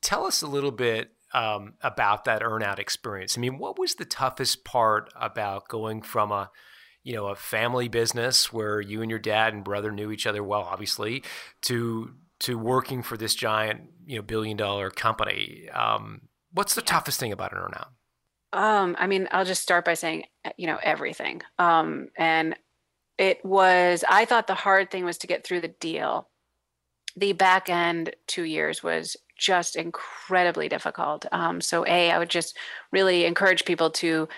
tell 0.00 0.24
us 0.24 0.40
a 0.40 0.46
little 0.46 0.70
bit 0.70 1.12
um, 1.32 1.74
about 1.82 2.24
that 2.24 2.42
earnout 2.42 2.78
experience. 2.78 3.36
I 3.36 3.40
mean, 3.40 3.58
what 3.58 3.78
was 3.78 3.94
the 3.94 4.04
toughest 4.04 4.64
part 4.64 5.12
about 5.14 5.68
going 5.68 6.02
from 6.02 6.32
a 6.32 6.50
you 7.02 7.14
know 7.14 7.26
a 7.26 7.34
family 7.34 7.88
business 7.88 8.52
where 8.52 8.80
you 8.80 9.02
and 9.02 9.10
your 9.10 9.18
dad 9.18 9.54
and 9.54 9.64
brother 9.64 9.90
knew 9.90 10.10
each 10.10 10.26
other 10.26 10.42
well, 10.42 10.62
obviously, 10.62 11.22
to 11.62 12.12
to 12.40 12.58
working 12.58 13.02
for 13.02 13.16
this 13.16 13.34
giant 13.34 13.82
you 14.06 14.16
know 14.16 14.22
billion 14.22 14.56
dollar 14.56 14.90
company? 14.90 15.68
Um, 15.70 16.22
what's 16.52 16.74
the 16.74 16.82
toughest 16.82 17.20
thing 17.20 17.32
about 17.32 17.52
an 17.52 17.58
earnout? 17.58 17.88
Um, 18.52 18.96
I 18.98 19.06
mean, 19.06 19.28
I'll 19.30 19.44
just 19.44 19.62
start 19.62 19.84
by 19.84 19.94
saying 19.94 20.24
you 20.56 20.66
know 20.66 20.78
everything. 20.82 21.42
Um, 21.58 22.08
and 22.16 22.56
it 23.18 23.44
was 23.44 24.04
I 24.08 24.24
thought 24.24 24.46
the 24.46 24.54
hard 24.54 24.90
thing 24.90 25.04
was 25.04 25.18
to 25.18 25.26
get 25.26 25.44
through 25.44 25.60
the 25.60 25.68
deal. 25.68 26.28
The 27.16 27.32
back 27.32 27.68
end 27.68 28.14
two 28.26 28.44
years 28.44 28.82
was 28.82 29.16
just 29.38 29.76
incredibly 29.76 30.68
difficult. 30.68 31.24
Um, 31.32 31.60
so, 31.60 31.86
A, 31.86 32.10
I 32.10 32.18
would 32.18 32.30
just 32.30 32.56
really 32.92 33.24
encourage 33.24 33.64
people 33.64 33.90
to 33.92 34.28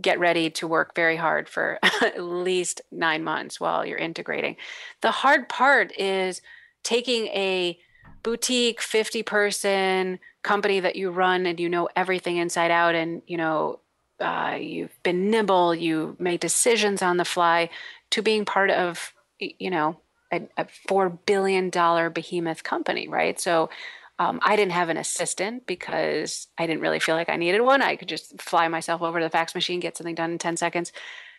get 0.00 0.18
ready 0.18 0.50
to 0.50 0.68
work 0.68 0.94
very 0.94 1.16
hard 1.16 1.48
for 1.48 1.78
at 2.02 2.22
least 2.22 2.80
nine 2.92 3.24
months 3.24 3.60
while 3.60 3.84
you're 3.84 3.98
integrating. 3.98 4.56
The 5.00 5.10
hard 5.10 5.48
part 5.48 5.92
is 5.98 6.40
taking 6.82 7.26
a 7.28 7.78
boutique 8.22 8.80
50 8.80 9.22
person 9.22 10.18
company 10.42 10.80
that 10.80 10.96
you 10.96 11.10
run 11.10 11.46
and 11.46 11.58
you 11.60 11.68
know 11.68 11.88
everything 11.96 12.36
inside 12.36 12.70
out 12.70 12.94
and 12.94 13.22
you 13.26 13.36
know 13.36 13.80
uh, 14.20 14.56
you've 14.58 15.00
been 15.02 15.30
nimble 15.30 15.74
you 15.74 16.16
make 16.18 16.40
decisions 16.40 17.02
on 17.02 17.16
the 17.16 17.24
fly 17.24 17.70
to 18.10 18.22
being 18.22 18.44
part 18.44 18.70
of 18.70 19.12
you 19.38 19.70
know 19.70 20.00
a, 20.32 20.42
a 20.56 20.66
four 20.88 21.08
billion 21.08 21.70
dollar 21.70 22.10
behemoth 22.10 22.62
company 22.64 23.08
right 23.08 23.40
so 23.40 23.70
um, 24.18 24.40
I 24.42 24.56
didn't 24.56 24.72
have 24.72 24.88
an 24.88 24.96
assistant 24.96 25.66
because 25.66 26.48
I 26.58 26.66
didn't 26.66 26.82
really 26.82 26.98
feel 27.00 27.14
like 27.14 27.28
I 27.28 27.36
needed 27.36 27.60
one. 27.60 27.82
I 27.82 27.96
could 27.96 28.08
just 28.08 28.40
fly 28.40 28.68
myself 28.68 29.02
over 29.02 29.20
to 29.20 29.26
the 29.26 29.30
fax 29.30 29.54
machine, 29.54 29.80
get 29.80 29.96
something 29.96 30.14
done 30.14 30.32
in 30.32 30.38
10 30.38 30.56
seconds. 30.56 30.92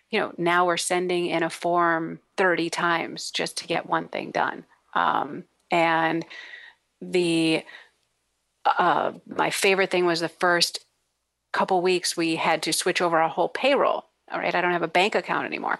You 0.10 0.20
know, 0.20 0.34
now 0.38 0.65
we're 0.65 0.78
sending 0.78 1.28
in 1.28 1.44
a 1.44 1.50
form 1.50 2.20
30 2.38 2.70
times 2.70 3.32
just 3.32 3.58
to 3.58 3.68
get 3.68 3.88
one 3.89 4.08
thing 4.08 4.32
done. 4.32 4.65
Um, 4.94 5.44
and 5.72 6.26
the 7.02 7.63
uh, 8.65 9.13
my 9.26 9.50
favorite 9.50 9.89
thing 9.92 10.06
was 10.06 10.20
the 10.20 10.30
first 10.30 10.86
couple 11.54 11.82
weeks 11.82 12.15
we 12.18 12.36
had 12.36 12.62
to 12.63 12.74
switch 12.74 13.02
over 13.02 13.20
our 13.20 13.30
whole 13.30 13.50
payroll. 13.50 14.06
All 14.32 14.39
right, 14.39 14.54
I 14.54 14.62
don't 14.62 14.74
have 14.74 14.84
a 14.84 14.88
bank 14.88 15.15
account 15.15 15.46
anymore. 15.46 15.80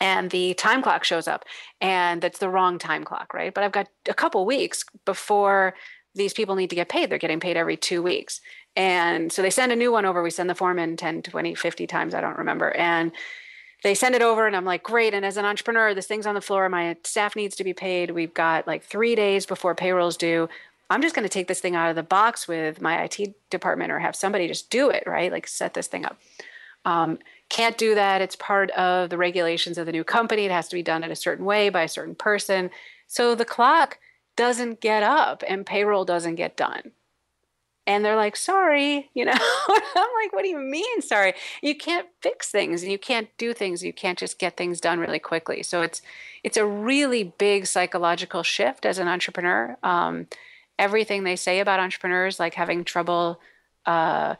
and 0.00 0.30
the 0.30 0.54
time 0.54 0.82
clock 0.82 1.04
shows 1.04 1.26
up 1.28 1.44
and 1.80 2.20
that's 2.22 2.38
the 2.38 2.48
wrong 2.50 2.78
time 2.78 3.04
clock 3.04 3.32
right 3.32 3.54
but 3.54 3.64
i've 3.64 3.72
got 3.72 3.88
a 4.08 4.14
couple 4.14 4.44
weeks 4.44 4.84
before 5.04 5.74
these 6.16 6.32
people 6.32 6.56
need 6.56 6.70
to 6.70 6.76
get 6.76 6.88
paid. 6.88 7.10
They're 7.10 7.18
getting 7.18 7.40
paid 7.40 7.56
every 7.56 7.76
two 7.76 8.02
weeks. 8.02 8.40
And 8.74 9.32
so 9.32 9.42
they 9.42 9.50
send 9.50 9.72
a 9.72 9.76
new 9.76 9.92
one 9.92 10.04
over. 10.04 10.22
We 10.22 10.30
send 10.30 10.50
the 10.50 10.54
form 10.54 10.78
in 10.78 10.96
10 10.96 11.22
20 11.22 11.54
50 11.54 11.86
times. 11.86 12.14
I 12.14 12.20
don't 12.20 12.38
remember. 12.38 12.70
And 12.72 13.12
they 13.82 13.94
send 13.94 14.14
it 14.14 14.22
over 14.22 14.46
and 14.46 14.56
i'm 14.56 14.64
like 14.64 14.82
great. 14.82 15.14
And 15.14 15.24
as 15.24 15.36
an 15.36 15.44
entrepreneur 15.44 15.94
this 15.94 16.06
thing's 16.06 16.26
on 16.26 16.34
the 16.34 16.40
floor. 16.40 16.68
My 16.68 16.96
staff 17.04 17.36
needs 17.36 17.54
to 17.56 17.64
be 17.64 17.72
paid. 17.72 18.10
We've 18.10 18.34
got 18.34 18.66
like 18.66 18.82
three 18.82 19.14
days 19.14 19.46
before 19.46 19.74
payroll's 19.74 20.16
due. 20.16 20.48
I'm 20.88 21.02
just 21.02 21.14
going 21.14 21.24
to 21.24 21.32
take 21.32 21.48
this 21.48 21.60
thing 21.60 21.74
out 21.74 21.90
of 21.90 21.96
the 21.96 22.02
box 22.02 22.48
with 22.48 22.80
my 22.80 23.02
it 23.02 23.34
department 23.50 23.92
or 23.92 23.98
have 23.98 24.16
somebody 24.16 24.48
just 24.48 24.70
do 24.70 24.90
it 24.90 25.04
right? 25.06 25.30
Like 25.30 25.46
set 25.46 25.74
this 25.74 25.86
thing 25.86 26.04
up. 26.04 26.18
Um, 26.84 27.18
can't 27.48 27.76
do 27.76 27.94
that. 27.94 28.20
It's 28.20 28.36
part 28.36 28.70
of 28.72 29.10
the 29.10 29.18
regulations 29.18 29.78
of 29.78 29.86
the 29.86 29.92
new 29.92 30.04
company. 30.04 30.44
It 30.44 30.52
has 30.52 30.68
to 30.68 30.76
be 30.76 30.82
done 30.82 31.04
in 31.04 31.10
a 31.10 31.16
certain 31.16 31.44
way 31.44 31.68
by 31.68 31.82
a 31.82 31.88
certain 31.88 32.14
person. 32.14 32.70
So 33.06 33.34
the 33.34 33.44
clock 33.44 33.98
doesn't 34.36 34.80
get 34.80 35.02
up 35.02 35.42
and 35.48 35.66
payroll 35.66 36.04
doesn't 36.04 36.36
get 36.36 36.56
done. 36.56 36.92
And 37.88 38.04
they're 38.04 38.16
like, 38.16 38.34
sorry, 38.34 39.10
you 39.14 39.24
know, 39.24 39.32
I'm 39.68 40.08
like, 40.22 40.32
what 40.32 40.42
do 40.42 40.48
you 40.48 40.58
mean, 40.58 41.02
sorry? 41.02 41.34
You 41.62 41.76
can't 41.76 42.08
fix 42.20 42.50
things 42.50 42.82
and 42.82 42.90
you 42.90 42.98
can't 42.98 43.28
do 43.38 43.54
things. 43.54 43.84
You 43.84 43.92
can't 43.92 44.18
just 44.18 44.38
get 44.38 44.56
things 44.56 44.80
done 44.80 44.98
really 44.98 45.20
quickly. 45.20 45.62
So 45.62 45.82
it's 45.82 46.02
it's 46.42 46.56
a 46.56 46.66
really 46.66 47.34
big 47.38 47.66
psychological 47.66 48.42
shift 48.42 48.84
as 48.84 48.98
an 48.98 49.06
entrepreneur. 49.06 49.76
Um, 49.84 50.26
everything 50.78 51.22
they 51.22 51.36
say 51.36 51.60
about 51.60 51.78
entrepreneurs, 51.78 52.40
like 52.40 52.54
having 52.54 52.82
trouble 52.82 53.40
uh, 53.86 54.34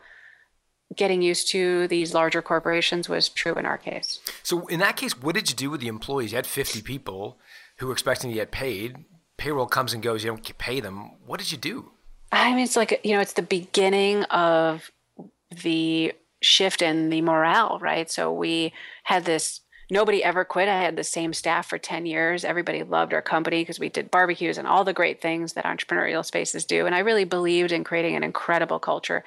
getting 0.94 1.22
used 1.22 1.48
to 1.50 1.86
these 1.88 2.14
larger 2.14 2.42
corporations 2.42 3.08
was 3.08 3.28
true 3.28 3.54
in 3.54 3.66
our 3.66 3.78
case. 3.78 4.20
So 4.42 4.66
in 4.66 4.80
that 4.80 4.96
case, 4.96 5.20
what 5.20 5.34
did 5.34 5.50
you 5.50 5.56
do 5.56 5.70
with 5.70 5.80
the 5.80 5.88
employees? 5.88 6.32
You 6.32 6.36
had 6.36 6.46
50 6.46 6.82
people 6.82 7.38
who 7.78 7.86
were 7.86 7.92
expecting 7.92 8.30
to 8.30 8.34
get 8.34 8.50
paid. 8.50 9.04
Payroll 9.46 9.66
comes 9.66 9.94
and 9.94 10.02
goes. 10.02 10.24
You 10.24 10.30
don't 10.30 10.58
pay 10.58 10.80
them. 10.80 11.12
What 11.24 11.38
did 11.38 11.52
you 11.52 11.56
do? 11.56 11.92
I 12.32 12.50
mean, 12.50 12.64
it's 12.64 12.74
like, 12.74 13.00
you 13.04 13.14
know, 13.14 13.20
it's 13.20 13.34
the 13.34 13.42
beginning 13.42 14.24
of 14.24 14.90
the 15.62 16.14
shift 16.42 16.82
in 16.82 17.10
the 17.10 17.20
morale, 17.20 17.78
right? 17.80 18.10
So 18.10 18.32
we 18.32 18.72
had 19.04 19.24
this 19.24 19.60
nobody 19.88 20.24
ever 20.24 20.44
quit. 20.44 20.68
I 20.68 20.82
had 20.82 20.96
the 20.96 21.04
same 21.04 21.32
staff 21.32 21.68
for 21.68 21.78
10 21.78 22.06
years. 22.06 22.44
Everybody 22.44 22.82
loved 22.82 23.14
our 23.14 23.22
company 23.22 23.60
because 23.60 23.78
we 23.78 23.88
did 23.88 24.10
barbecues 24.10 24.58
and 24.58 24.66
all 24.66 24.82
the 24.82 24.92
great 24.92 25.22
things 25.22 25.52
that 25.52 25.64
entrepreneurial 25.64 26.24
spaces 26.24 26.64
do. 26.64 26.84
And 26.84 26.92
I 26.92 26.98
really 26.98 27.22
believed 27.22 27.70
in 27.70 27.84
creating 27.84 28.16
an 28.16 28.24
incredible 28.24 28.80
culture 28.80 29.22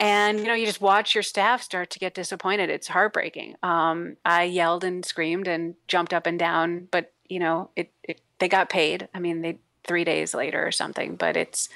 and 0.00 0.40
you 0.40 0.46
know 0.46 0.54
you 0.54 0.64
just 0.64 0.80
watch 0.80 1.14
your 1.14 1.22
staff 1.22 1.62
start 1.62 1.90
to 1.90 1.98
get 1.98 2.14
disappointed 2.14 2.70
it's 2.70 2.88
heartbreaking 2.88 3.54
um, 3.62 4.16
i 4.24 4.44
yelled 4.44 4.82
and 4.82 5.04
screamed 5.04 5.46
and 5.46 5.74
jumped 5.88 6.14
up 6.14 6.26
and 6.26 6.38
down 6.38 6.88
but 6.90 7.12
you 7.30 7.38
know 7.38 7.70
it, 7.76 7.90
it 8.02 8.20
they 8.38 8.48
got 8.48 8.68
paid. 8.68 9.08
I 9.14 9.20
mean 9.20 9.42
they 9.42 9.58
three 9.86 10.04
days 10.04 10.34
later 10.34 10.64
or 10.66 10.72
something 10.72 11.16
but 11.16 11.36
it's 11.36 11.68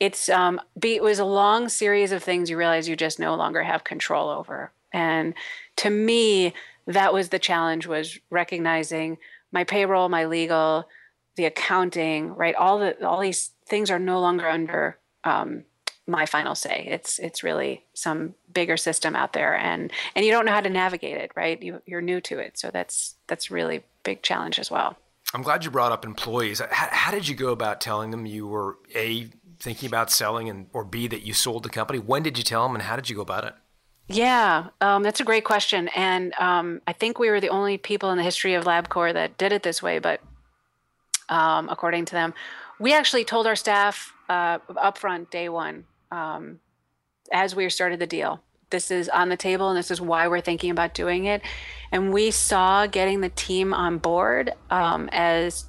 it's 0.00 0.28
um 0.28 0.60
be, 0.78 0.94
it 0.96 1.02
was 1.02 1.18
a 1.18 1.24
long 1.24 1.68
series 1.68 2.12
of 2.12 2.22
things 2.22 2.48
you 2.48 2.56
realize 2.56 2.88
you 2.88 2.96
just 2.96 3.18
no 3.18 3.34
longer 3.34 3.62
have 3.62 3.84
control 3.84 4.30
over. 4.30 4.72
And 4.92 5.34
to 5.76 5.90
me 5.90 6.54
that 6.86 7.12
was 7.12 7.28
the 7.28 7.38
challenge 7.38 7.86
was 7.86 8.18
recognizing 8.30 9.18
my 9.52 9.64
payroll 9.64 10.08
my 10.08 10.24
legal 10.24 10.88
the 11.36 11.44
accounting 11.44 12.34
right? 12.34 12.54
All 12.54 12.78
the 12.78 13.06
all 13.06 13.20
these 13.20 13.50
things 13.66 13.90
are 13.90 13.98
no 13.98 14.20
longer 14.20 14.48
under 14.48 14.98
um, 15.24 15.64
my 16.06 16.26
final 16.26 16.54
say. 16.54 16.86
It's 16.88 17.18
it's 17.18 17.42
really 17.42 17.84
some 17.94 18.34
bigger 18.52 18.76
system 18.76 19.16
out 19.16 19.32
there, 19.32 19.56
and 19.56 19.92
and 20.14 20.24
you 20.24 20.32
don't 20.32 20.46
know 20.46 20.52
how 20.52 20.60
to 20.60 20.70
navigate 20.70 21.16
it, 21.16 21.32
right? 21.34 21.60
You 21.60 21.82
you're 21.86 22.00
new 22.00 22.20
to 22.22 22.38
it, 22.38 22.58
so 22.58 22.70
that's 22.70 23.16
that's 23.26 23.50
really 23.50 23.82
big 24.02 24.22
challenge 24.22 24.58
as 24.58 24.70
well. 24.70 24.96
I'm 25.34 25.42
glad 25.42 25.64
you 25.64 25.70
brought 25.70 25.92
up 25.92 26.04
employees. 26.04 26.60
How, 26.60 26.88
how 26.90 27.10
did 27.10 27.26
you 27.26 27.34
go 27.34 27.48
about 27.48 27.80
telling 27.80 28.10
them 28.10 28.26
you 28.26 28.46
were 28.46 28.78
a 28.94 29.28
thinking 29.58 29.88
about 29.88 30.10
selling, 30.10 30.48
and 30.48 30.68
or 30.72 30.84
b 30.84 31.06
that 31.08 31.22
you 31.22 31.32
sold 31.32 31.64
the 31.64 31.68
company? 31.68 31.98
When 31.98 32.22
did 32.22 32.38
you 32.38 32.44
tell 32.44 32.62
them, 32.66 32.74
and 32.74 32.82
how 32.82 32.96
did 32.96 33.10
you 33.10 33.16
go 33.16 33.22
about 33.22 33.44
it? 33.44 33.54
Yeah, 34.08 34.68
um, 34.80 35.02
that's 35.02 35.18
a 35.18 35.24
great 35.24 35.44
question, 35.44 35.88
and 35.88 36.32
um, 36.34 36.80
I 36.86 36.92
think 36.92 37.18
we 37.18 37.28
were 37.28 37.40
the 37.40 37.48
only 37.48 37.76
people 37.76 38.10
in 38.10 38.18
the 38.18 38.22
history 38.22 38.54
of 38.54 38.64
LabCorp 38.64 39.14
that 39.14 39.36
did 39.36 39.50
it 39.50 39.64
this 39.64 39.82
way. 39.82 39.98
But 39.98 40.20
um, 41.28 41.68
according 41.68 42.04
to 42.06 42.12
them, 42.12 42.32
we 42.78 42.94
actually 42.94 43.24
told 43.24 43.48
our 43.48 43.56
staff 43.56 44.12
uh, 44.28 44.58
upfront 44.70 45.30
day 45.30 45.48
one 45.48 45.84
um, 46.16 46.60
as 47.32 47.54
we 47.54 47.68
started 47.68 48.00
the 48.00 48.06
deal. 48.06 48.40
This 48.70 48.90
is 48.90 49.08
on 49.08 49.28
the 49.28 49.36
table, 49.36 49.68
and 49.68 49.78
this 49.78 49.90
is 49.90 50.00
why 50.00 50.26
we're 50.26 50.40
thinking 50.40 50.70
about 50.70 50.94
doing 50.94 51.26
it. 51.26 51.42
And 51.92 52.12
we 52.12 52.30
saw 52.30 52.86
getting 52.86 53.20
the 53.20 53.28
team 53.28 53.72
on 53.72 53.98
board 53.98 54.52
um, 54.70 55.08
as 55.12 55.66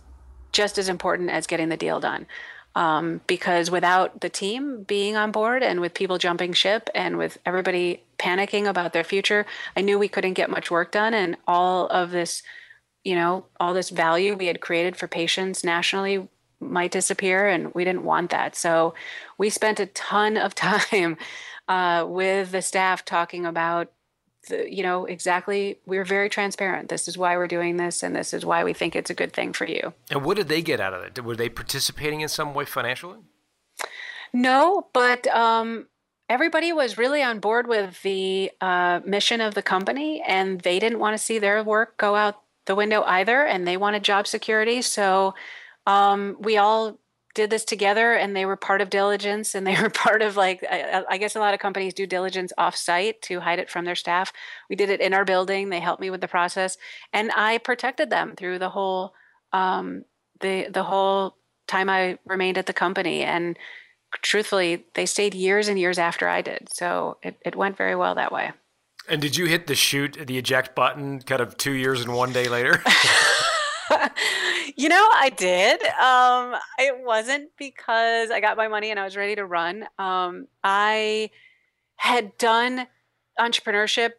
just 0.52 0.78
as 0.80 0.90
important 0.90 1.30
as 1.30 1.46
getting 1.46 1.70
the 1.70 1.78
deal 1.78 2.00
done. 2.00 2.26
Um, 2.74 3.22
because 3.28 3.72
without 3.72 4.22
the 4.22 4.30
team 4.30 4.84
being 4.84 5.16
on 5.16 5.32
board 5.32 5.64
and 5.64 5.82
with 5.82 5.96
people 5.96 6.20
jumping 6.20 6.54
ship 6.54 6.90
and 6.94 7.18
with 7.18 7.40
everybody 7.46 8.04
panicking 8.20 8.68
about 8.68 8.94
their 8.94 9.04
future, 9.04 9.46
I 9.76 9.82
knew 9.82 9.98
we 9.98 10.08
couldn't 10.08 10.34
get 10.34 10.50
much 10.50 10.70
work 10.70 10.92
done. 10.92 11.14
And 11.14 11.38
all 11.48 11.88
of 11.88 12.12
this, 12.12 12.44
you 13.04 13.16
know, 13.16 13.46
all 13.60 13.74
this 13.74 13.90
value 13.90 14.36
we 14.36 14.46
had 14.46 14.62
created 14.62 14.96
for 14.96 15.08
patients 15.08 15.64
nationally 15.64 16.28
might 16.60 16.92
disappear 16.92 17.48
and 17.48 17.74
we 17.74 17.84
didn't 17.84 18.04
want 18.04 18.32
that. 18.32 18.56
So 18.56 18.94
we 19.38 19.50
spent 19.50 19.80
a 19.80 19.86
ton 19.88 20.38
of 20.38 20.56
time 20.56 21.18
uh, 21.68 22.06
with 22.08 22.52
the 22.52 22.62
staff 22.62 23.06
talking 23.06 23.46
about 23.46 23.92
the, 24.50 24.74
you 24.74 24.82
know 24.82 25.06
exactly 25.06 25.80
we 25.86 25.98
are 25.98 26.06
very 26.06 26.30
transparent. 26.30 26.90
This 26.90 27.08
is 27.08 27.18
why 27.18 27.36
we're 27.36 27.48
doing 27.48 27.78
this 27.78 28.02
and 28.02 28.16
this 28.16 28.34
is 28.34 28.46
why 28.46 28.64
we 28.64 28.74
think 28.74 28.96
it's 28.96 29.10
a 29.10 29.16
good 29.16 29.34
thing 29.34 29.52
for 29.52 29.66
you. 29.66 29.94
And 30.10 30.24
what 30.24 30.38
did 30.38 30.48
they 30.48 30.62
get 30.62 30.80
out 30.80 30.94
of 30.94 31.04
it? 31.04 31.22
Were 31.24 31.36
they 31.36 31.50
participating 31.50 32.22
in 32.22 32.30
some 32.30 32.54
way 32.54 32.66
financially? 32.66 33.20
No 34.34 34.88
but 34.94 35.28
um, 35.28 35.88
everybody 36.30 36.72
was 36.72 36.98
really 36.98 37.22
on 37.22 37.40
board 37.40 37.68
with 37.68 38.02
the 38.04 38.52
uh, 38.62 39.02
mission 39.06 39.42
of 39.42 39.54
the 39.54 39.62
company 39.62 40.24
and 40.26 40.62
they 40.62 40.80
didn't 40.80 41.00
want 41.00 41.14
to 41.14 41.24
see 41.24 41.40
their 41.40 41.62
work 41.64 41.98
go 41.98 42.16
out 42.16 42.42
the 42.66 42.76
window 42.76 43.04
either 43.04 43.44
and 43.44 43.68
they 43.68 43.78
wanted 43.78 44.04
job 44.04 44.28
security. 44.28 44.82
So 44.82 45.34
um, 45.88 46.36
we 46.40 46.58
all 46.58 47.00
did 47.34 47.50
this 47.52 47.64
together 47.64 48.14
and 48.14 48.36
they 48.36 48.48
were 48.48 48.56
part 48.56 48.82
of 48.82 48.90
diligence 48.90 49.54
and 49.54 49.66
they 49.66 49.80
were 49.80 49.90
part 49.92 50.22
of 50.22 50.36
like 50.36 50.64
I, 50.70 51.04
I, 51.08 51.18
guess 51.18 51.36
a 51.36 51.40
lot 51.40 51.54
of 51.54 51.60
companies 51.60 51.94
do 51.94 52.08
diligence 52.08 52.52
off 52.58 52.76
site 52.76 53.22
to 53.24 53.40
hide 53.40 53.60
it 53.60 53.70
from 53.70 53.86
their 53.86 53.96
staff. 53.96 54.34
We 54.72 54.76
did 54.76 54.90
it 54.90 55.02
in 55.02 55.14
our 55.14 55.24
building. 55.24 55.70
They 55.70 55.80
helped 55.80 56.02
me 56.02 56.10
with 56.10 56.22
the 56.22 56.28
process 56.28 56.78
and 57.14 57.32
i 57.36 57.60
protected 57.60 58.10
them 58.10 58.36
through 58.36 58.60
the 58.60 58.70
whole 58.70 59.14
um, 59.54 60.04
the 60.42 60.68
the 60.70 60.84
whole 60.84 61.38
time 61.68 61.90
i 61.90 62.18
remained 62.26 62.58
at 62.58 62.66
the 62.66 62.74
company. 62.74 63.22
And 63.24 63.58
truthfully 64.24 64.86
they 64.96 65.06
stayed 65.06 65.36
years 65.36 65.68
and 65.68 65.80
years 65.80 66.00
after 66.00 66.28
i 66.28 66.42
did. 66.42 66.70
So 66.74 67.18
it, 67.22 67.38
it 67.46 67.56
went 67.56 67.78
very 67.78 67.96
well 67.96 68.16
that 68.16 68.32
way. 68.32 68.52
And 69.08 69.22
did 69.22 69.38
you 69.38 69.46
hit 69.46 69.68
the 69.68 69.76
shoot 69.76 70.18
the 70.26 70.40
eject 70.40 70.76
button 70.76 71.22
kind 71.22 71.42
of 71.42 71.56
two 71.56 71.74
years 71.74 72.02
and 72.02 72.16
one 72.16 72.34
day 72.34 72.50
later 72.50 72.84
you 74.78 74.90
know, 74.90 75.10
I 75.14 75.30
did. 75.30 75.82
Um, 75.84 76.56
it 76.78 77.04
wasn't 77.04 77.50
because 77.58 78.30
I 78.30 78.40
got 78.40 78.58
my 78.58 78.68
money 78.68 78.92
and 78.92 79.00
I 79.00 79.04
was 79.04 79.18
ready 79.18 79.36
to 79.36 79.44
run. 79.44 79.88
Um, 79.98 80.48
I 80.64 81.32
had 81.96 82.38
done 82.38 82.88
entrepreneurship 83.40 84.12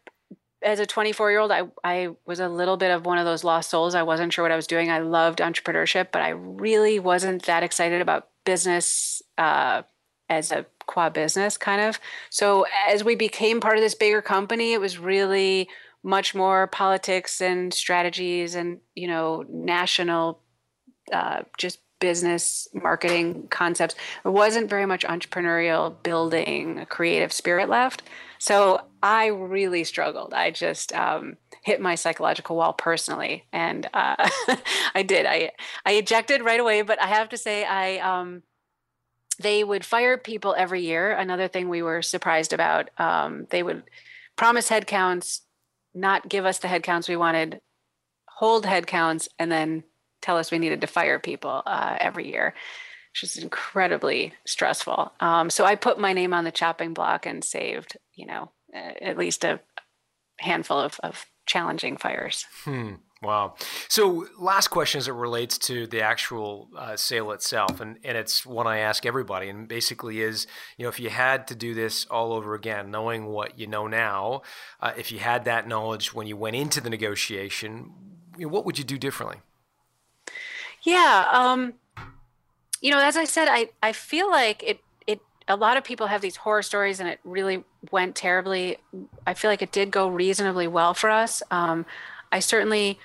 as 0.61 0.81
a 0.81 0.85
24 0.85 1.31
year 1.31 1.39
old. 1.39 1.51
I, 1.51 1.63
I 1.85 2.09
was 2.25 2.41
a 2.41 2.49
little 2.49 2.75
bit 2.75 2.91
of 2.91 3.05
one 3.05 3.17
of 3.17 3.23
those 3.23 3.45
lost 3.45 3.69
souls. 3.69 3.95
I 3.95 4.03
wasn't 4.03 4.33
sure 4.33 4.43
what 4.43 4.51
I 4.51 4.57
was 4.57 4.67
doing. 4.67 4.91
I 4.91 4.99
loved 4.99 5.39
entrepreneurship, 5.39 6.07
but 6.11 6.21
I 6.21 6.29
really 6.29 6.99
wasn't 6.99 7.43
that 7.43 7.63
excited 7.63 8.01
about 8.01 8.27
business 8.43 9.21
uh, 9.37 9.83
as 10.27 10.51
a 10.51 10.65
qua 10.87 11.09
business 11.09 11.55
kind 11.55 11.81
of. 11.81 12.01
So 12.29 12.65
as 12.89 13.05
we 13.05 13.15
became 13.15 13.61
part 13.61 13.77
of 13.77 13.81
this 13.81 13.95
bigger 13.95 14.21
company, 14.21 14.73
it 14.73 14.81
was 14.81 14.97
really 14.97 15.69
much 16.03 16.35
more 16.35 16.67
politics 16.67 17.41
and 17.41 17.73
strategies 17.73 18.55
and 18.55 18.79
you 18.95 19.07
know 19.07 19.43
national 19.49 20.41
uh, 21.11 21.43
just 21.57 21.79
business 21.99 22.67
marketing 22.73 23.47
concepts. 23.49 23.95
It 24.23 24.29
wasn't 24.29 24.69
very 24.69 24.85
much 24.85 25.03
entrepreneurial 25.03 26.01
building 26.01 26.85
creative 26.89 27.33
spirit 27.33 27.69
left. 27.69 28.03
So 28.39 28.81
i 29.03 29.27
really 29.27 29.83
struggled. 29.83 30.33
I 30.33 30.51
just 30.51 30.93
um, 30.93 31.37
hit 31.63 31.81
my 31.81 31.95
psychological 31.95 32.55
wall 32.55 32.73
personally. 32.73 33.45
And 33.51 33.89
uh, 33.93 34.29
i 34.95 35.03
did. 35.03 35.25
I 35.25 35.51
i 35.85 35.93
ejected 35.93 36.41
right 36.43 36.59
away. 36.59 36.81
But 36.81 37.01
i 37.01 37.07
have 37.07 37.29
to 37.29 37.37
say 37.37 37.65
i 37.65 37.97
um, 37.97 38.43
they 39.39 39.63
would 39.63 39.85
fire 39.85 40.17
people 40.17 40.55
every 40.57 40.81
year. 40.81 41.11
Another 41.11 41.47
thing 41.47 41.69
we 41.69 41.81
were 41.81 42.01
surprised 42.01 42.53
about 42.53 42.89
um, 42.97 43.47
they 43.49 43.63
would 43.63 43.83
promise 44.35 44.69
headcounts 44.69 45.41
not 45.93 46.29
give 46.29 46.45
us 46.45 46.59
the 46.59 46.67
headcounts 46.67 47.09
we 47.09 47.15
wanted, 47.15 47.59
hold 48.27 48.65
headcounts, 48.65 49.27
and 49.39 49.51
then 49.51 49.83
tell 50.21 50.37
us 50.37 50.51
we 50.51 50.59
needed 50.59 50.81
to 50.81 50.87
fire 50.87 51.19
people 51.19 51.63
uh, 51.65 51.97
every 51.99 52.29
year, 52.29 52.53
which 53.13 53.23
is 53.23 53.37
incredibly 53.37 54.33
stressful. 54.45 55.11
Um, 55.19 55.49
so 55.49 55.65
I 55.65 55.75
put 55.75 55.99
my 55.99 56.13
name 56.13 56.33
on 56.33 56.43
the 56.43 56.51
chopping 56.51 56.93
block 56.93 57.25
and 57.25 57.43
saved, 57.43 57.97
you 58.15 58.25
know, 58.25 58.51
at 58.73 59.17
least 59.17 59.43
a 59.43 59.59
handful 60.39 60.79
of, 60.79 60.99
of 61.03 61.25
challenging 61.45 61.97
fires. 61.97 62.45
Hmm. 62.63 62.95
Wow. 63.21 63.55
So, 63.89 64.27
last 64.39 64.69
question 64.69 64.99
as 64.99 65.09
it 65.09 65.13
relates 65.13 65.57
to 65.59 65.87
the 65.87 66.01
actual 66.01 66.69
uh, 66.77 66.95
sale 66.95 67.31
itself, 67.31 67.81
and, 67.81 67.97
and 68.05 68.17
it's 68.17 68.45
one 68.45 68.65
I 68.65 68.77
ask 68.77 69.05
everybody, 69.05 69.49
and 69.49 69.67
basically 69.67 70.21
is, 70.21 70.47
you 70.77 70.83
know, 70.83 70.89
if 70.89 71.01
you 71.01 71.09
had 71.09 71.45
to 71.47 71.55
do 71.55 71.73
this 71.73 72.05
all 72.05 72.31
over 72.31 72.55
again, 72.55 72.91
knowing 72.91 73.25
what 73.25 73.59
you 73.59 73.67
know 73.67 73.87
now, 73.87 74.43
uh, 74.79 74.93
if 74.97 75.11
you 75.11 75.19
had 75.19 75.43
that 75.45 75.67
knowledge 75.67 76.13
when 76.13 76.27
you 76.27 76.37
went 76.37 76.55
into 76.55 76.79
the 76.79 76.89
negotiation, 76.89 77.91
you 78.37 78.45
know, 78.45 78.53
what 78.53 78.65
would 78.65 78.77
you 78.77 78.85
do 78.85 78.97
differently? 78.97 79.39
Yeah. 80.83 81.27
Um, 81.31 81.73
you 82.81 82.91
know, 82.91 82.99
as 82.99 83.17
I 83.17 83.25
said, 83.25 83.47
I, 83.49 83.69
I 83.83 83.91
feel 83.91 84.29
like 84.29 84.63
it, 84.63 84.79
it, 85.05 85.19
a 85.47 85.55
lot 85.55 85.77
of 85.77 85.83
people 85.83 86.07
have 86.07 86.21
these 86.21 86.37
horror 86.37 86.61
stories 86.61 86.99
and 86.99 87.09
it 87.09 87.19
really 87.23 87.63
went 87.91 88.15
terribly. 88.15 88.77
I 89.27 89.33
feel 89.33 89.51
like 89.51 89.61
it 89.61 89.71
did 89.71 89.91
go 89.91 90.07
reasonably 90.07 90.67
well 90.67 90.93
for 90.93 91.09
us. 91.09 91.43
Um, 91.51 91.85
I 92.31 92.39
certainly, 92.39 92.99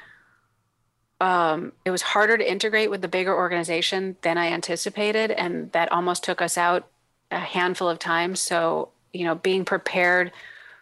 um, 1.20 1.72
it 1.84 1.90
was 1.90 2.02
harder 2.02 2.36
to 2.36 2.50
integrate 2.50 2.90
with 2.90 3.00
the 3.00 3.08
bigger 3.08 3.34
organization 3.34 4.16
than 4.22 4.36
I 4.36 4.48
anticipated, 4.48 5.30
and 5.30 5.72
that 5.72 5.90
almost 5.90 6.24
took 6.24 6.42
us 6.42 6.58
out 6.58 6.88
a 7.30 7.38
handful 7.38 7.88
of 7.88 7.98
times. 7.98 8.40
So, 8.40 8.90
you 9.12 9.24
know, 9.24 9.34
being 9.34 9.64
prepared 9.64 10.32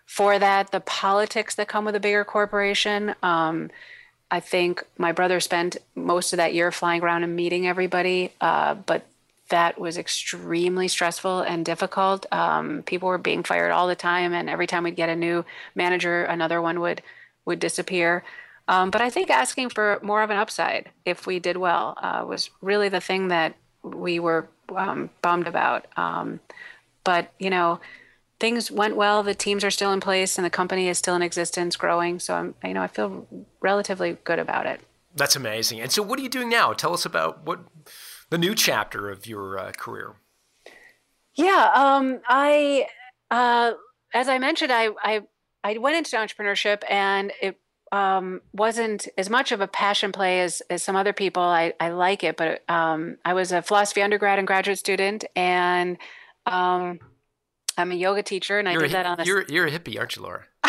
for 0.06 0.38
that, 0.38 0.72
the 0.72 0.80
politics 0.80 1.54
that 1.54 1.68
come 1.68 1.84
with 1.84 1.94
a 1.94 2.00
bigger 2.00 2.24
corporation. 2.24 3.14
Um, 3.22 3.70
I 4.32 4.40
think 4.40 4.82
my 4.96 5.12
brother 5.12 5.40
spent 5.40 5.76
most 5.94 6.32
of 6.32 6.38
that 6.38 6.54
year 6.54 6.72
flying 6.72 7.02
around 7.02 7.22
and 7.22 7.36
meeting 7.36 7.68
everybody, 7.68 8.32
uh, 8.40 8.74
but 8.74 9.06
that 9.50 9.78
was 9.78 9.98
extremely 9.98 10.88
stressful 10.88 11.40
and 11.40 11.66
difficult. 11.66 12.24
Um, 12.32 12.82
people 12.84 13.10
were 13.10 13.18
being 13.18 13.42
fired 13.42 13.70
all 13.72 13.86
the 13.86 13.94
time, 13.94 14.32
and 14.32 14.48
every 14.48 14.66
time 14.66 14.84
we'd 14.84 14.96
get 14.96 15.10
a 15.10 15.14
new 15.14 15.44
manager, 15.74 16.24
another 16.24 16.62
one 16.62 16.80
would 16.80 17.02
would 17.44 17.60
disappear. 17.60 18.24
Um, 18.68 18.90
but 18.90 19.02
I 19.02 19.10
think 19.10 19.28
asking 19.28 19.68
for 19.68 19.98
more 20.02 20.22
of 20.22 20.30
an 20.30 20.38
upside 20.38 20.88
if 21.04 21.26
we 21.26 21.38
did 21.38 21.58
well 21.58 21.98
uh, 22.00 22.24
was 22.26 22.48
really 22.62 22.88
the 22.88 23.00
thing 23.02 23.28
that 23.28 23.54
we 23.82 24.18
were 24.18 24.48
um, 24.74 25.10
bummed 25.20 25.46
about. 25.46 25.84
Um, 25.98 26.40
but 27.04 27.34
you 27.38 27.50
know, 27.50 27.80
things 28.42 28.72
went 28.72 28.96
well. 28.96 29.22
The 29.22 29.36
teams 29.36 29.62
are 29.62 29.70
still 29.70 29.92
in 29.92 30.00
place, 30.00 30.36
and 30.36 30.44
the 30.44 30.50
company 30.50 30.88
is 30.88 30.98
still 30.98 31.14
in 31.14 31.22
existence, 31.22 31.76
growing. 31.76 32.18
So 32.18 32.34
I'm, 32.34 32.54
you 32.64 32.74
know, 32.74 32.82
I 32.82 32.88
feel 32.88 33.26
relatively 33.60 34.18
good 34.24 34.40
about 34.40 34.66
it. 34.66 34.80
That's 35.14 35.36
amazing. 35.36 35.80
And 35.80 35.92
so, 35.92 36.02
what 36.02 36.18
are 36.18 36.22
you 36.22 36.28
doing 36.28 36.50
now? 36.50 36.72
Tell 36.72 36.92
us 36.92 37.06
about 37.06 37.46
what 37.46 37.60
the 38.30 38.38
new 38.38 38.54
chapter 38.56 39.10
of 39.10 39.26
your 39.26 39.58
uh, 39.58 39.70
career. 39.72 40.16
Yeah, 41.36 41.70
um, 41.72 42.20
I, 42.26 42.88
uh, 43.30 43.72
as 44.12 44.28
I 44.28 44.38
mentioned, 44.38 44.72
I, 44.72 44.88
I 45.00 45.22
I 45.62 45.78
went 45.78 45.96
into 45.96 46.16
entrepreneurship 46.16 46.82
and 46.90 47.32
it 47.40 47.60
um, 47.92 48.40
wasn't 48.52 49.06
as 49.16 49.30
much 49.30 49.52
of 49.52 49.60
a 49.60 49.68
passion 49.68 50.10
play 50.10 50.40
as, 50.40 50.62
as 50.68 50.82
some 50.82 50.96
other 50.96 51.12
people. 51.12 51.42
I, 51.42 51.74
I 51.78 51.90
like 51.90 52.24
it, 52.24 52.36
but 52.36 52.68
um, 52.68 53.18
I 53.24 53.34
was 53.34 53.52
a 53.52 53.62
philosophy 53.62 54.02
undergrad 54.02 54.38
and 54.38 54.46
graduate 54.46 54.78
student, 54.78 55.26
and 55.36 55.98
um, 56.46 56.98
I'm 57.76 57.92
a 57.92 57.94
yoga 57.94 58.22
teacher, 58.22 58.58
and 58.58 58.68
I 58.68 58.72
you're 58.72 58.82
did 58.82 58.90
a, 58.90 58.94
that 58.94 59.06
on 59.06 59.20
a. 59.20 59.24
You're, 59.24 59.44
you're 59.48 59.66
a 59.66 59.70
hippie, 59.70 59.98
aren't 59.98 60.16
you, 60.16 60.22
Laura? 60.22 60.44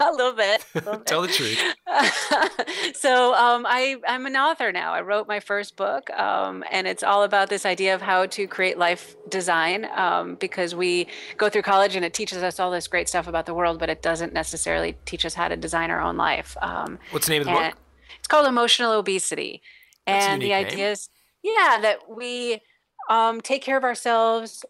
a 0.00 0.10
little 0.10 0.32
bit. 0.32 0.64
A 0.74 0.78
little 0.78 0.96
bit. 0.98 1.06
Tell 1.06 1.22
the 1.22 1.28
truth. 1.28 1.60
so 2.96 3.34
um, 3.34 3.64
I, 3.66 3.96
I'm 4.06 4.26
an 4.26 4.36
author 4.36 4.72
now. 4.72 4.92
I 4.92 5.00
wrote 5.00 5.28
my 5.28 5.40
first 5.40 5.76
book, 5.76 6.10
um, 6.10 6.64
and 6.70 6.86
it's 6.86 7.02
all 7.02 7.22
about 7.22 7.48
this 7.48 7.64
idea 7.64 7.94
of 7.94 8.02
how 8.02 8.26
to 8.26 8.46
create 8.46 8.78
life 8.78 9.16
design 9.28 9.86
um, 9.96 10.36
because 10.36 10.74
we 10.74 11.08
go 11.36 11.48
through 11.48 11.62
college 11.62 11.96
and 11.96 12.04
it 12.04 12.14
teaches 12.14 12.42
us 12.42 12.60
all 12.60 12.70
this 12.70 12.88
great 12.88 13.08
stuff 13.08 13.26
about 13.26 13.46
the 13.46 13.54
world, 13.54 13.78
but 13.78 13.88
it 13.88 14.02
doesn't 14.02 14.32
necessarily 14.32 14.96
teach 15.04 15.24
us 15.24 15.34
how 15.34 15.48
to 15.48 15.56
design 15.56 15.90
our 15.90 16.00
own 16.00 16.16
life. 16.16 16.56
Um, 16.60 16.98
What's 17.10 17.26
the 17.26 17.32
name 17.32 17.42
of 17.42 17.46
the 17.46 17.52
book? 17.52 17.74
It's 18.18 18.28
called 18.28 18.46
Emotional 18.46 18.92
Obesity. 18.92 19.62
That's 20.06 20.26
and 20.26 20.42
the 20.42 20.54
idea 20.54 20.92
is, 20.92 21.08
yeah, 21.42 21.78
that 21.82 22.08
we 22.08 22.60
um, 23.08 23.40
take 23.40 23.62
care 23.62 23.76
of 23.76 23.84
ourselves 23.84 24.64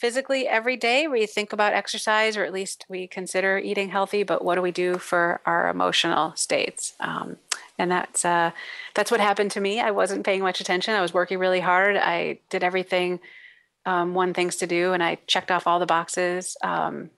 physically 0.00 0.48
every 0.48 0.76
day 0.76 1.06
we 1.06 1.26
think 1.26 1.52
about 1.52 1.74
exercise 1.74 2.36
or 2.36 2.44
at 2.44 2.52
least 2.52 2.86
we 2.88 3.06
consider 3.06 3.58
eating 3.58 3.90
healthy 3.90 4.22
but 4.22 4.42
what 4.42 4.54
do 4.54 4.62
we 4.62 4.70
do 4.70 4.96
for 4.98 5.40
our 5.44 5.68
emotional 5.68 6.34
states? 6.36 6.94
Um, 7.00 7.36
and 7.78 7.90
that's 7.90 8.24
uh, 8.24 8.50
that's 8.94 9.10
what 9.10 9.20
happened 9.20 9.50
to 9.52 9.60
me. 9.60 9.80
I 9.80 9.90
wasn't 9.90 10.24
paying 10.24 10.42
much 10.42 10.60
attention. 10.60 10.94
I 10.94 11.00
was 11.00 11.14
working 11.14 11.38
really 11.38 11.60
hard. 11.60 11.96
I 11.96 12.38
did 12.48 12.64
everything 12.64 13.20
um, 13.86 14.14
one 14.14 14.34
things 14.34 14.56
to 14.56 14.66
do 14.66 14.92
and 14.92 15.02
i 15.02 15.16
checked 15.26 15.50
off 15.50 15.66
all 15.66 15.78
the 15.78 15.86
boxes 15.86 16.54
um, 16.62 17.08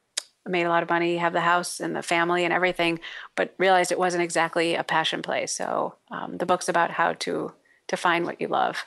made 0.47 0.65
a 0.65 0.69
lot 0.69 0.83
of 0.83 0.89
money 0.89 1.17
have 1.17 1.33
the 1.33 1.41
house 1.41 1.81
and 1.81 1.95
the 1.95 2.03
family 2.03 2.45
and 2.45 2.53
everything 2.53 3.01
but 3.37 3.55
realized 3.59 3.93
it 3.93 3.99
wasn't 3.99 4.23
exactly 4.23 4.75
a 4.75 4.85
passion 4.85 5.23
play. 5.23 5.47
So 5.47 5.95
um, 6.11 6.39
the 6.39 6.47
book's 6.47 6.69
about 6.69 6.91
how 6.91 7.13
to 7.15 7.53
to 7.89 7.97
find 7.97 8.25
what 8.25 8.41
you 8.41 8.49
love 8.49 8.87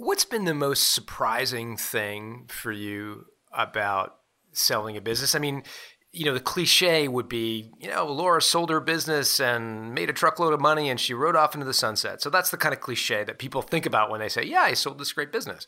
What's 0.00 0.24
been 0.24 0.46
the 0.46 0.54
most 0.54 0.94
surprising 0.94 1.76
thing 1.76 2.46
for 2.48 2.72
you 2.72 3.26
about 3.52 4.16
selling 4.50 4.96
a 4.96 5.00
business? 5.02 5.34
I 5.34 5.40
mean, 5.40 5.62
you 6.10 6.24
know, 6.24 6.32
the 6.32 6.40
cliche 6.40 7.06
would 7.06 7.28
be, 7.28 7.70
you 7.78 7.90
know, 7.90 8.06
Laura 8.06 8.40
sold 8.40 8.70
her 8.70 8.80
business 8.80 9.40
and 9.40 9.92
made 9.92 10.08
a 10.08 10.14
truckload 10.14 10.54
of 10.54 10.60
money 10.60 10.88
and 10.88 10.98
she 10.98 11.12
rode 11.12 11.36
off 11.36 11.54
into 11.54 11.66
the 11.66 11.74
sunset. 11.74 12.22
So 12.22 12.30
that's 12.30 12.50
the 12.50 12.56
kind 12.56 12.72
of 12.72 12.80
cliche 12.80 13.24
that 13.24 13.38
people 13.38 13.60
think 13.60 13.84
about 13.84 14.10
when 14.10 14.20
they 14.20 14.30
say, 14.30 14.42
yeah, 14.42 14.62
I 14.62 14.72
sold 14.72 14.98
this 14.98 15.12
great 15.12 15.32
business. 15.32 15.66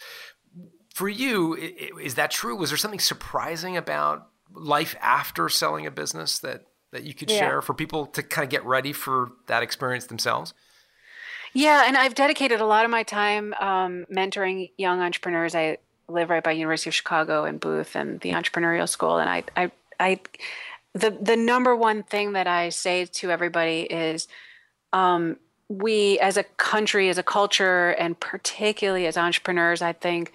For 0.94 1.10
you, 1.10 1.54
is 2.00 2.14
that 2.14 2.30
true? 2.30 2.56
Was 2.56 2.70
there 2.70 2.78
something 2.78 3.00
surprising 3.00 3.76
about 3.76 4.28
life 4.50 4.96
after 5.02 5.50
selling 5.50 5.86
a 5.86 5.90
business 5.90 6.38
that, 6.38 6.62
that 6.90 7.04
you 7.04 7.12
could 7.12 7.30
yeah. 7.30 7.38
share 7.38 7.60
for 7.60 7.74
people 7.74 8.06
to 8.06 8.22
kind 8.22 8.44
of 8.44 8.50
get 8.50 8.64
ready 8.64 8.94
for 8.94 9.32
that 9.46 9.62
experience 9.62 10.06
themselves? 10.06 10.54
Yeah, 11.52 11.84
and 11.86 11.96
I've 11.96 12.14
dedicated 12.14 12.60
a 12.60 12.66
lot 12.66 12.84
of 12.84 12.90
my 12.90 13.02
time 13.02 13.54
um, 13.60 14.06
mentoring 14.10 14.70
young 14.78 15.00
entrepreneurs. 15.00 15.54
I 15.54 15.78
live 16.08 16.30
right 16.30 16.42
by 16.42 16.52
University 16.52 16.90
of 16.90 16.94
Chicago 16.94 17.44
and 17.44 17.60
Booth 17.60 17.94
and 17.94 18.20
the 18.20 18.30
Entrepreneurial 18.30 18.88
School, 18.88 19.18
and 19.18 19.28
I, 19.28 19.44
I, 19.56 19.70
I, 20.00 20.20
the 20.94 21.10
the 21.10 21.36
number 21.36 21.76
one 21.76 22.02
thing 22.02 22.32
that 22.32 22.46
I 22.46 22.70
say 22.70 23.04
to 23.04 23.30
everybody 23.30 23.82
is, 23.82 24.28
um, 24.92 25.36
we 25.68 26.18
as 26.20 26.36
a 26.36 26.44
country, 26.44 27.08
as 27.08 27.18
a 27.18 27.22
culture, 27.22 27.90
and 27.90 28.18
particularly 28.18 29.06
as 29.06 29.16
entrepreneurs, 29.16 29.82
I 29.82 29.92
think 29.92 30.32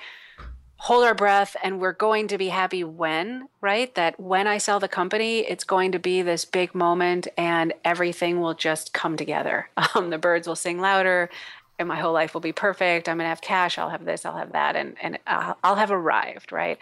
hold 0.78 1.04
our 1.04 1.16
breath 1.16 1.56
and 1.64 1.80
we're 1.80 1.92
going 1.92 2.28
to 2.28 2.38
be 2.38 2.50
happy 2.50 2.84
when, 2.84 3.50
right? 3.62 3.94
That 3.96 4.20
when 4.20 4.48
I 4.48 4.60
sell 4.60 4.80
the 4.80 4.88
company, 4.88 5.40
it's 5.40 5.64
going 5.64 5.92
to 5.94 6.00
be 6.00 6.22
this 6.22 6.46
big 6.46 6.76
moment 6.76 7.28
and 7.36 7.74
everything 7.84 8.40
will 8.40 8.54
just 8.54 8.94
come 8.94 9.18
together. 9.18 9.70
Um, 9.96 10.10
the 10.10 10.18
birds 10.18 10.48
will 10.48 10.56
sing 10.56 10.80
louder 10.80 11.30
and 11.80 11.88
my 11.88 11.96
whole 11.96 12.14
life 12.14 12.34
will 12.34 12.42
be 12.42 12.52
perfect. 12.52 13.08
I'm 13.08 13.18
going 13.18 13.26
to 13.26 13.30
have 13.30 13.42
cash. 13.42 13.78
I'll 13.78 13.90
have 13.90 14.06
this, 14.06 14.26
I'll 14.26 14.38
have 14.38 14.52
that. 14.52 14.76
And, 14.76 14.96
and 15.02 15.18
I'll, 15.26 15.58
I'll 15.64 15.76
have 15.76 15.92
arrived, 15.92 16.52
right? 16.52 16.78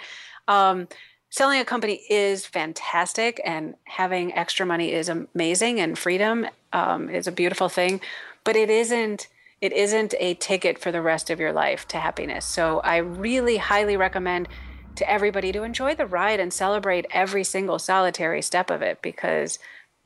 Um, 0.48 0.88
selling 1.30 1.60
a 1.60 1.66
company 1.66 2.02
is 2.10 2.46
fantastic 2.46 3.40
and 3.46 3.76
having 3.86 4.34
extra 4.34 4.66
money 4.66 4.92
is 4.92 5.08
amazing 5.08 5.80
and 5.80 5.98
freedom 5.98 6.48
um, 6.74 7.10
is 7.10 7.28
a 7.28 7.32
beautiful 7.32 7.70
thing, 7.70 8.02
but 8.44 8.56
it 8.56 8.70
isn't 8.70 9.28
it 9.66 9.74
isn't 9.74 10.14
a 10.20 10.36
ticket 10.36 10.78
for 10.78 10.92
the 10.92 11.02
rest 11.02 11.32
of 11.32 11.40
your 11.40 11.52
life 11.52 11.88
to 11.88 11.98
happiness. 11.98 12.46
So 12.46 12.82
I 12.82 12.98
really 12.98 13.58
highly 13.58 13.98
recommend 13.98 14.48
to 14.94 15.10
everybody 15.10 15.52
to 15.52 15.64
enjoy 15.64 15.96
the 15.96 16.06
ride 16.06 16.40
and 16.40 16.54
celebrate 16.54 17.08
every 17.10 17.44
single 17.44 17.80
solitary 17.80 18.44
step 18.44 18.70
of 18.70 18.84
it 18.84 19.02
because 19.02 19.58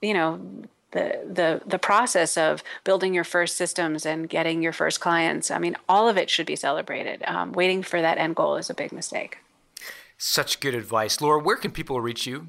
you 0.02 0.14
know 0.14 0.40
the 0.92 1.20
the 1.30 1.62
the 1.66 1.78
process 1.78 2.38
of 2.38 2.64
building 2.86 3.14
your 3.14 3.26
first 3.26 3.58
systems 3.58 4.06
and 4.06 4.30
getting 4.30 4.64
your 4.64 4.72
first 4.72 5.02
clients 5.02 5.52
i 5.52 5.60
mean 5.60 5.76
all 5.90 6.08
of 6.08 6.18
it 6.18 6.30
should 6.30 6.48
be 6.48 6.56
celebrated. 6.56 7.22
Um, 7.28 7.52
waiting 7.52 7.84
for 7.84 8.02
that 8.02 8.18
end 8.18 8.38
goal 8.38 8.56
is 8.56 8.70
a 8.70 8.74
big 8.74 8.94
mistake. 8.94 9.40
Such 10.18 10.62
good 10.62 10.74
advice. 10.74 11.20
Laura 11.20 11.44
where 11.44 11.58
can 11.58 11.72
people 11.72 12.00
reach 12.00 12.26
you 12.26 12.48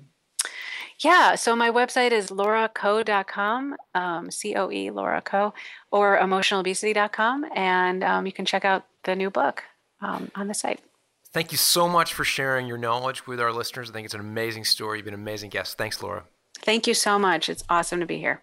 yeah, 1.00 1.34
so 1.34 1.56
my 1.56 1.70
website 1.70 2.12
is 2.12 2.28
lauracoe.com, 2.28 3.76
um, 3.94 4.30
C 4.30 4.54
O 4.54 4.70
E, 4.70 4.90
Laura 4.90 5.22
Coe, 5.22 5.54
or 5.90 6.18
emotionalobesity.com, 6.18 7.46
and 7.54 8.04
um, 8.04 8.26
you 8.26 8.32
can 8.32 8.44
check 8.44 8.64
out 8.64 8.86
the 9.04 9.16
new 9.16 9.30
book 9.30 9.64
um, 10.00 10.30
on 10.34 10.48
the 10.48 10.54
site. 10.54 10.80
Thank 11.32 11.52
you 11.52 11.58
so 11.58 11.88
much 11.88 12.12
for 12.12 12.24
sharing 12.24 12.66
your 12.66 12.78
knowledge 12.78 13.26
with 13.26 13.40
our 13.40 13.52
listeners. 13.52 13.88
I 13.88 13.92
think 13.92 14.04
it's 14.04 14.14
an 14.14 14.20
amazing 14.20 14.64
story. 14.64 14.98
You've 14.98 15.04
been 15.04 15.14
an 15.14 15.20
amazing 15.20 15.50
guest. 15.50 15.78
Thanks, 15.78 16.02
Laura. 16.02 16.24
Thank 16.58 16.86
you 16.86 16.94
so 16.94 17.18
much. 17.18 17.48
It's 17.48 17.64
awesome 17.68 18.00
to 18.00 18.06
be 18.06 18.18
here. 18.18 18.42